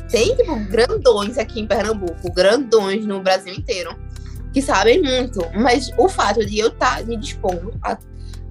[0.10, 3.96] Tem, tipo, grandões aqui em Pernambuco, grandões no Brasil inteiro,
[4.54, 5.40] que sabem muito.
[5.54, 7.98] Mas o fato de eu estar tá me dispondo a,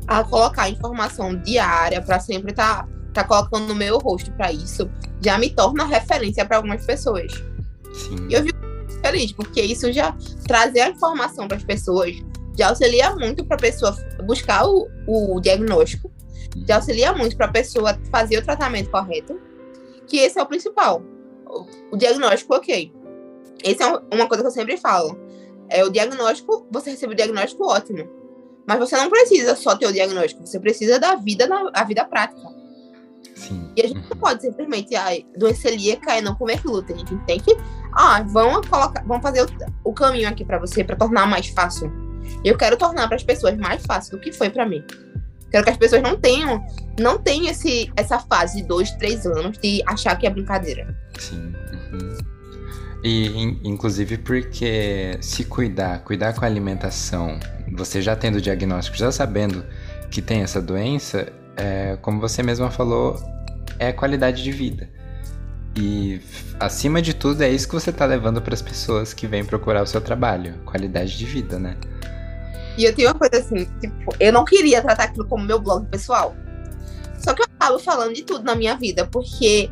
[0.06, 4.90] a colocar informação diária para sempre estar tá, tá colocando no meu rosto para isso,
[5.24, 7.32] já me torna referência para algumas pessoas.
[7.92, 8.28] Sim.
[8.28, 8.58] E eu fico
[9.02, 10.14] feliz, porque isso já
[10.46, 12.14] trazer a informação para as pessoas
[12.56, 16.10] já auxilia muito para a pessoa buscar o, o diagnóstico,
[16.68, 19.40] já auxilia muito para a pessoa fazer o tratamento correto,
[20.06, 21.02] que esse é o principal
[21.90, 22.92] o diagnóstico, ok.
[23.62, 25.18] Essa é uma coisa que eu sempre falo.
[25.68, 28.08] É o diagnóstico, você recebe o diagnóstico ótimo.
[28.66, 32.53] Mas você não precisa só ter o diagnóstico, você precisa da vida, a vida prática.
[33.34, 33.70] Sim.
[33.76, 36.96] E a gente não pode simplesmente, ah, doença celíaca e não comer glúten.
[36.96, 37.56] A gente tem que,
[37.92, 41.92] ah, vamos colocar, vamos fazer o, o caminho aqui para você para tornar mais fácil.
[42.44, 44.84] Eu quero tornar para as pessoas mais fácil do que foi para mim.
[45.50, 46.64] Quero que as pessoas não tenham,
[46.98, 50.96] não tenham esse, essa fase de dois, três anos de achar que é brincadeira.
[51.18, 51.54] Sim.
[51.92, 52.18] Uhum.
[53.04, 57.38] E in, inclusive porque se cuidar, cuidar com a alimentação,
[57.72, 59.64] você já tendo o diagnóstico, já sabendo
[60.10, 63.20] que tem essa doença, é, como você mesma falou,
[63.78, 64.88] é qualidade de vida.
[65.76, 66.20] E
[66.60, 69.82] acima de tudo é isso que você está levando para as pessoas que vêm procurar
[69.82, 71.76] o seu trabalho, qualidade de vida, né?
[72.78, 75.86] E eu tenho uma coisa assim, tipo, eu não queria tratar aquilo como meu blog
[75.86, 76.34] pessoal.
[77.18, 79.70] Só que eu acabo falando de tudo na minha vida, porque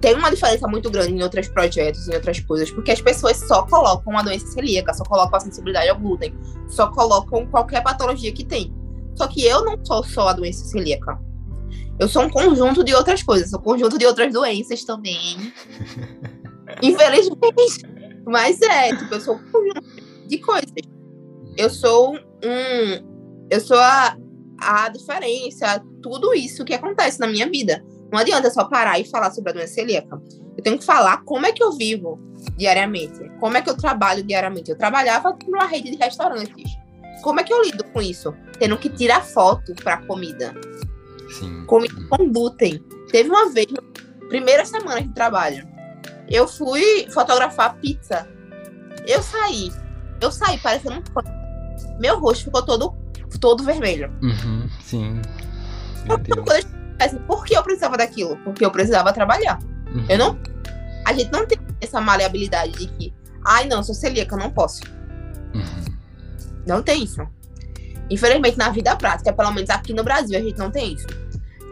[0.00, 3.62] tem uma diferença muito grande em outros projetos, em outras coisas, porque as pessoas só
[3.62, 6.34] colocam a doença celíaca, só colocam a sensibilidade ao glúten,
[6.68, 8.74] só colocam qualquer patologia que tem.
[9.20, 11.20] Só que eu não sou só a doença celíaca.
[11.98, 15.52] Eu sou um conjunto de outras coisas, sou um conjunto de outras doenças também.
[16.80, 17.84] Infelizmente.
[18.24, 19.82] Mas é, tipo, eu sou um conjunto
[20.26, 20.72] de coisas.
[21.54, 23.46] Eu sou um.
[23.50, 24.16] Eu sou a,
[24.58, 27.84] a diferença, tudo isso que acontece na minha vida.
[28.10, 30.18] Não adianta só parar e falar sobre a doença celíaca.
[30.56, 32.18] Eu tenho que falar como é que eu vivo
[32.56, 34.70] diariamente, como é que eu trabalho diariamente.
[34.70, 36.79] Eu trabalhava numa rede de restaurantes.
[37.22, 38.34] Como é que eu lido com isso?
[38.58, 40.54] Tendo que tirar foto para comida.
[41.38, 41.64] Sim.
[41.66, 42.82] Comida com glúten.
[43.10, 43.66] Teve uma vez,
[44.28, 45.66] primeira semana de trabalho,
[46.28, 48.28] eu fui fotografar pizza.
[49.06, 49.72] Eu saí.
[50.20, 51.22] Eu saí parecendo um pão.
[51.98, 52.94] Meu rosto ficou todo,
[53.40, 54.12] todo vermelho.
[54.22, 55.20] Uhum, sim.
[56.06, 56.66] Meu Deus.
[56.98, 58.36] Assim, por que eu precisava daquilo?
[58.38, 59.58] Porque eu precisava trabalhar.
[59.94, 60.06] Uhum.
[60.08, 60.38] Eu não.
[61.06, 63.14] A gente não tem essa maleabilidade de que,
[63.44, 64.82] ai, não, sou celíaca, não posso.
[65.54, 65.89] Uhum.
[66.66, 67.20] Não tem isso.
[68.10, 71.06] Infelizmente, na vida prática, pelo menos aqui no Brasil, a gente não tem isso.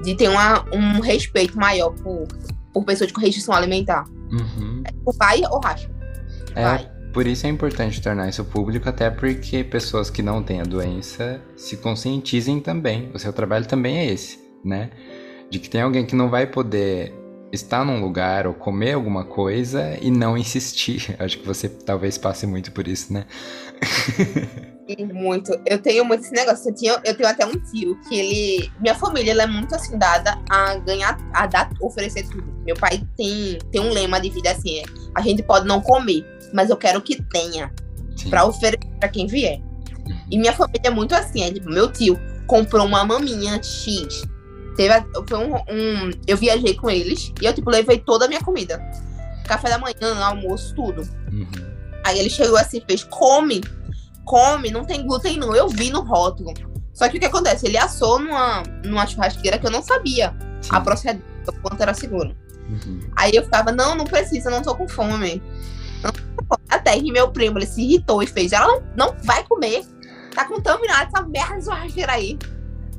[0.02, 2.28] De ter uma, um respeito maior por,
[2.72, 4.04] por pessoas com restrição alimentar.
[4.30, 4.82] Uhum.
[5.18, 5.90] Vai ou racha.
[6.54, 10.64] É, por isso é importante tornar isso público, até porque pessoas que não têm a
[10.64, 13.10] doença se conscientizem também.
[13.12, 14.90] O seu trabalho também é esse, né?
[15.50, 17.12] De que tem alguém que não vai poder
[17.50, 21.14] estar num lugar ou comer alguma coisa e não insistir.
[21.18, 23.26] Acho que você talvez passe muito por isso, né?
[25.12, 25.52] muito.
[25.66, 26.70] Eu tenho muito esse negócio.
[26.70, 28.72] Eu, tinha, eu tenho até um tio que ele.
[28.80, 32.44] Minha família ela é muito assim dada a ganhar, a dar, oferecer tudo.
[32.64, 34.82] Meu pai tem, tem um lema de vida assim: é,
[35.14, 37.72] a gente pode não comer, mas eu quero que tenha.
[38.30, 39.60] Pra oferecer pra quem vier.
[40.30, 44.26] E minha família é muito assim, é tipo, meu tio comprou uma maminha X
[44.78, 44.94] Teve,
[45.28, 48.80] foi um, um, Eu viajei com eles e eu, tipo, levei toda a minha comida.
[49.44, 51.02] Café da manhã, almoço, tudo.
[51.32, 51.48] Uhum.
[52.06, 53.60] Aí ele chegou assim, fez, come,
[54.28, 55.56] come, não tem glúten não.
[55.56, 56.52] Eu vi no rótulo.
[56.92, 57.66] Só que o que acontece?
[57.66, 60.70] Ele assou numa, numa churrasqueira que eu não sabia Sim.
[60.72, 62.36] a procedência, o quanto era seguro.
[62.68, 63.00] Uhum.
[63.16, 65.42] Aí eu ficava, não, não precisa, não tô com fome.
[66.68, 69.84] Até que meu primo, ele se irritou e fez, ela não, não vai comer.
[70.34, 72.38] Tá contaminada essa merda de churrasqueira aí.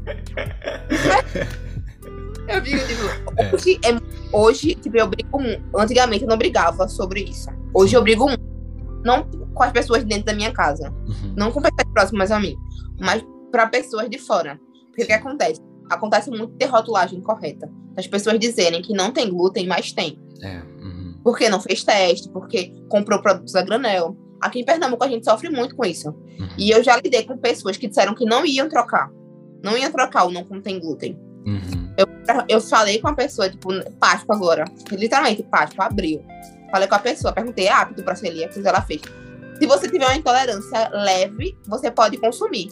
[2.50, 3.04] Eu digo, tipo,
[3.38, 3.54] é.
[3.54, 5.62] hoje, é, hoje, tipo, eu brigo muito.
[5.78, 7.48] Antigamente eu não brigava sobre isso.
[7.72, 8.49] Hoje eu brigo muito.
[9.04, 9.24] Não
[9.54, 10.90] com as pessoas dentro da minha casa.
[11.08, 11.34] Uhum.
[11.36, 12.56] Não com pessoas próximas a mim.
[13.00, 14.60] Mas para pessoas de fora.
[14.88, 15.62] Porque o que acontece?
[15.90, 17.70] Acontece muito ter rotulagem correta.
[17.98, 20.20] As pessoas dizerem que não tem glúten, mas tem.
[20.42, 20.62] É.
[20.82, 21.20] Uhum.
[21.24, 24.16] Porque não fez teste, porque comprou produtos a granel.
[24.42, 26.10] Aqui em Pernambuco a gente sofre muito com isso.
[26.10, 26.50] Uhum.
[26.58, 29.10] E eu já lidei com pessoas que disseram que não iam trocar.
[29.64, 31.18] Não iam trocar o não contém glúten.
[31.46, 31.94] Uhum.
[31.98, 32.08] Eu,
[32.48, 33.70] eu falei com a pessoa, tipo,
[34.00, 34.66] Páscoa agora.
[34.92, 36.24] Literalmente, Páscoa, abril.
[36.72, 39.02] Falei com a pessoa, perguntei, ah, apto pra celíacos, ela fez.
[39.60, 42.70] Se você tiver uma intolerância leve, você pode consumir.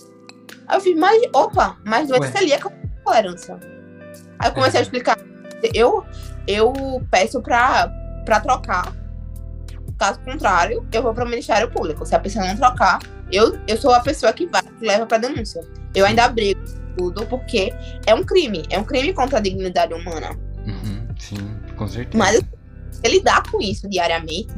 [0.67, 3.59] Aí eu fiz, mas, opa, mas doença celíaca é intolerância.
[4.39, 5.17] Aí eu comecei a explicar.
[5.73, 6.05] Eu,
[6.47, 6.73] eu
[7.09, 7.89] peço pra,
[8.25, 8.93] pra trocar.
[9.97, 12.05] Caso contrário, eu vou para o Ministério Público.
[12.05, 12.99] Se a pessoa não trocar,
[13.31, 15.61] eu, eu sou a pessoa que vai, que leva para denúncia.
[15.95, 16.61] Eu ainda brigo
[16.97, 17.73] tudo, porque
[18.05, 18.63] é um crime.
[18.69, 20.37] É um crime contra a dignidade humana.
[20.65, 22.17] Uhum, sim, com certeza.
[22.17, 22.41] Mas
[23.05, 24.53] lidar com isso diariamente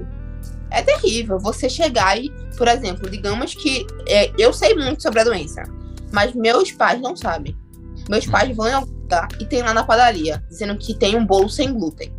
[0.72, 1.40] é terrível.
[1.40, 5.64] Você chegar e, por exemplo, digamos que é, eu sei muito sobre a doença,
[6.12, 7.58] mas meus pais não sabem.
[8.10, 8.32] Meus uhum.
[8.32, 11.50] pais vão em algum lugar e tem lá na padaria, dizendo que tem um bolo
[11.50, 12.14] sem glúten.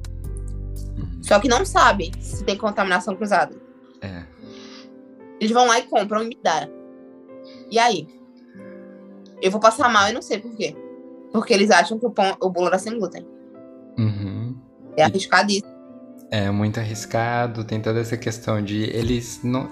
[0.97, 1.23] Uhum.
[1.23, 3.55] Só que não sabem se tem contaminação cruzada.
[4.01, 4.25] É.
[5.41, 6.81] Eles vão lá e compram e me dão.
[7.71, 8.21] E aí?
[9.43, 10.77] eu vou passar mal e não sei por quê.
[11.33, 13.27] Porque eles acham que o, pão, o bolo era sem glúten.
[13.99, 14.57] Uhum.
[14.97, 15.71] É arriscadíssimo.
[16.31, 19.69] É muito arriscado, tem toda essa questão de eles não.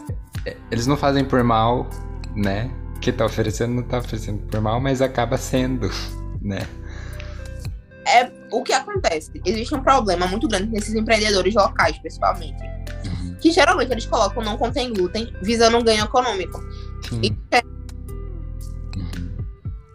[0.71, 1.89] Eles não fazem por mal,
[2.35, 2.71] né?
[3.01, 5.89] Que tá oferecendo não tá oferecendo por mal, mas acaba sendo,
[6.43, 6.67] né?
[8.07, 9.31] É o que acontece.
[9.45, 12.63] Existe um problema muito grande nesses empreendedores locais, principalmente.
[13.05, 13.37] Uhum.
[13.41, 16.61] Que geralmente eles colocam não contém glúten, visando um ganho econômico.
[17.09, 17.21] Sim.
[17.23, 17.63] E é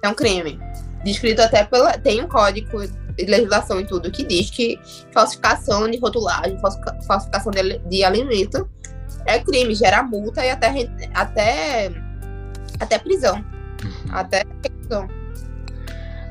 [0.03, 0.59] é um crime.
[1.03, 1.97] Descrito até pela.
[1.97, 2.78] Tem um código
[3.20, 4.80] legislação e tudo que diz que
[5.11, 6.57] falsificação de rotulagem,
[7.07, 8.68] falsificação de, de alimento
[9.26, 10.68] é crime, gera multa e até,
[11.14, 11.91] até,
[12.80, 13.36] até prisão.
[13.36, 14.11] Uhum.
[14.11, 15.07] Até prisão.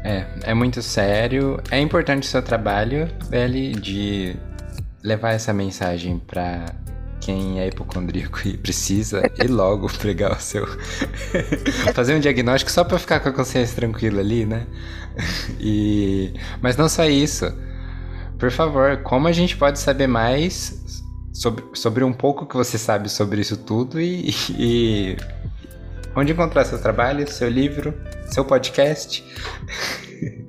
[0.04, 1.60] É, é muito sério.
[1.70, 4.36] É importante o seu trabalho, Beli, de
[5.02, 6.74] levar essa mensagem para
[7.20, 10.66] quem é hipocondríaco e precisa ir logo pregar o seu.
[11.94, 14.66] fazer um diagnóstico só para ficar com a consciência tranquila ali, né?
[15.60, 16.32] e...
[16.60, 17.46] Mas não só isso.
[18.38, 21.02] Por favor, como a gente pode saber mais
[21.32, 25.16] sobre, sobre um pouco que você sabe sobre isso tudo e, e
[26.16, 27.94] onde encontrar seu trabalho, seu livro,
[28.26, 29.24] seu podcast?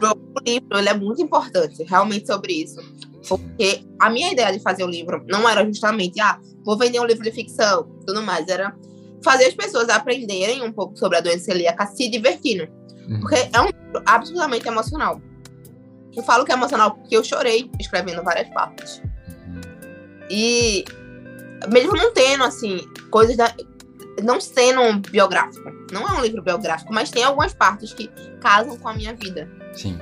[0.00, 2.80] o livro ele é muito importante, realmente sobre isso
[3.28, 7.04] porque a minha ideia de fazer o livro não era justamente, ah, vou vender um
[7.04, 8.48] livro de ficção, tudo mais.
[8.48, 8.74] Era
[9.22, 12.66] fazer as pessoas aprenderem um pouco sobre a doença celíaca, se divertindo.
[13.08, 13.20] Uhum.
[13.20, 15.20] Porque é um livro absolutamente emocional.
[16.14, 19.02] Eu falo que é emocional porque eu chorei escrevendo várias partes.
[19.46, 19.60] Uhum.
[20.30, 20.84] E
[21.70, 22.80] mesmo não tendo, assim,
[23.10, 23.52] coisas da.
[24.22, 25.70] Não sendo um biográfico.
[25.92, 28.08] Não é um livro biográfico, mas tem algumas partes que
[28.40, 29.48] casam com a minha vida.
[29.72, 29.98] Sim.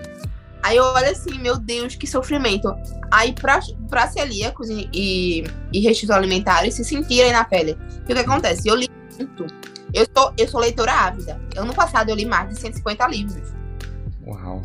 [0.63, 2.75] Aí eu olho assim, meu Deus, que sofrimento.
[3.13, 7.73] Aí, pra, pra celíacos e, e, e restritos alimentares se sentirem na pele.
[7.73, 8.69] O que, que acontece?
[8.69, 9.47] Eu li muito.
[9.97, 11.41] Eu sou, eu sou leitora ávida.
[11.57, 13.55] Ano passado eu li mais de 150 livros.
[14.27, 14.63] Uau.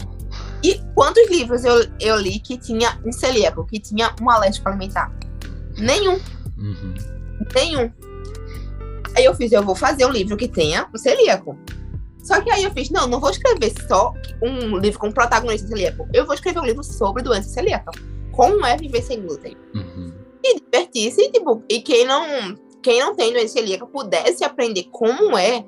[0.61, 5.09] E quantos livros eu, eu li que tinha um celíaco, que tinha um alérgico alimentar?
[5.77, 6.19] Nenhum.
[6.57, 6.93] Uhum.
[7.55, 7.89] Nenhum.
[9.15, 11.57] Aí eu fiz, eu vou fazer um livro que tenha um celíaco.
[12.21, 16.09] Só que aí eu fiz, não, não vou escrever só um livro com protagonista celíaco.
[16.13, 17.89] Eu vou escrever um livro sobre doença celíaca.
[18.34, 19.55] Como é viver sem glúten.
[19.73, 20.13] Uhum.
[20.43, 22.25] e divertir-se, tipo, e quem não,
[22.82, 25.63] quem não tem doença celíaca pudesse aprender como é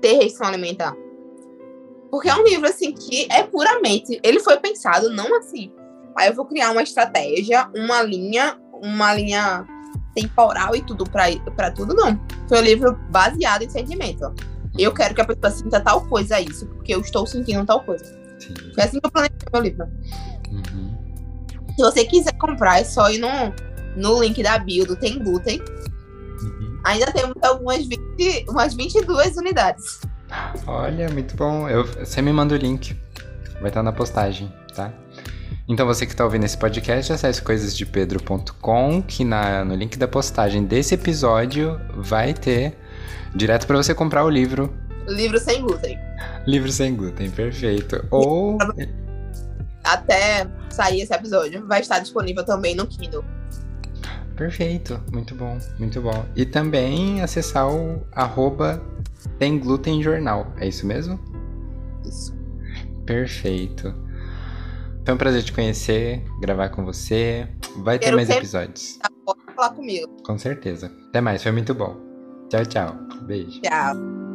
[0.00, 0.96] ter restrição alimentar.
[2.10, 5.72] Porque é um livro, assim, que é puramente, ele foi pensado não assim,
[6.16, 9.64] aí eu vou criar uma estratégia, uma linha, uma linha
[10.14, 12.18] temporal e tudo para tudo, não.
[12.48, 14.34] Foi um livro baseado em sentimento.
[14.78, 18.04] Eu quero que a pessoa sinta tal coisa isso, porque eu estou sentindo tal coisa.
[18.38, 18.54] Sim.
[18.74, 19.86] Foi assim que eu planejei o livro.
[20.50, 20.96] Uhum.
[21.76, 23.28] Se você quiser comprar, é só ir no,
[23.96, 25.60] no link da bio do Tem Glúten.
[26.84, 30.00] Ainda temos algumas 20, umas 22 unidades.
[30.66, 31.68] Olha, muito bom.
[31.68, 32.96] Eu, você me manda o link.
[33.60, 34.92] Vai estar na postagem, tá?
[35.68, 40.64] Então você que está ouvindo esse podcast, acesse coisasdepedro.com, que na, no link da postagem
[40.64, 42.76] desse episódio vai ter
[43.34, 44.74] direto para você comprar o livro.
[45.06, 45.98] Livro sem glúten.
[46.46, 48.04] Livro sem glúten, perfeito.
[48.10, 48.58] Ou
[49.84, 53.24] até sair esse episódio, vai estar disponível também no Kindle.
[54.40, 56.24] Perfeito, muito bom, muito bom.
[56.34, 58.82] E também acessar o arroba
[59.38, 61.20] tem glúten jornal, é isso mesmo?
[62.06, 62.34] Isso.
[63.04, 63.94] Perfeito.
[65.04, 67.46] Foi um prazer te conhecer, gravar com você.
[67.84, 68.98] Vai ter mais episódios.
[69.26, 70.08] Pode falar comigo.
[70.24, 70.90] Com certeza.
[71.10, 71.94] Até mais, foi muito bom.
[72.48, 72.96] Tchau, tchau.
[73.26, 73.60] Beijo.
[73.60, 74.29] Tchau.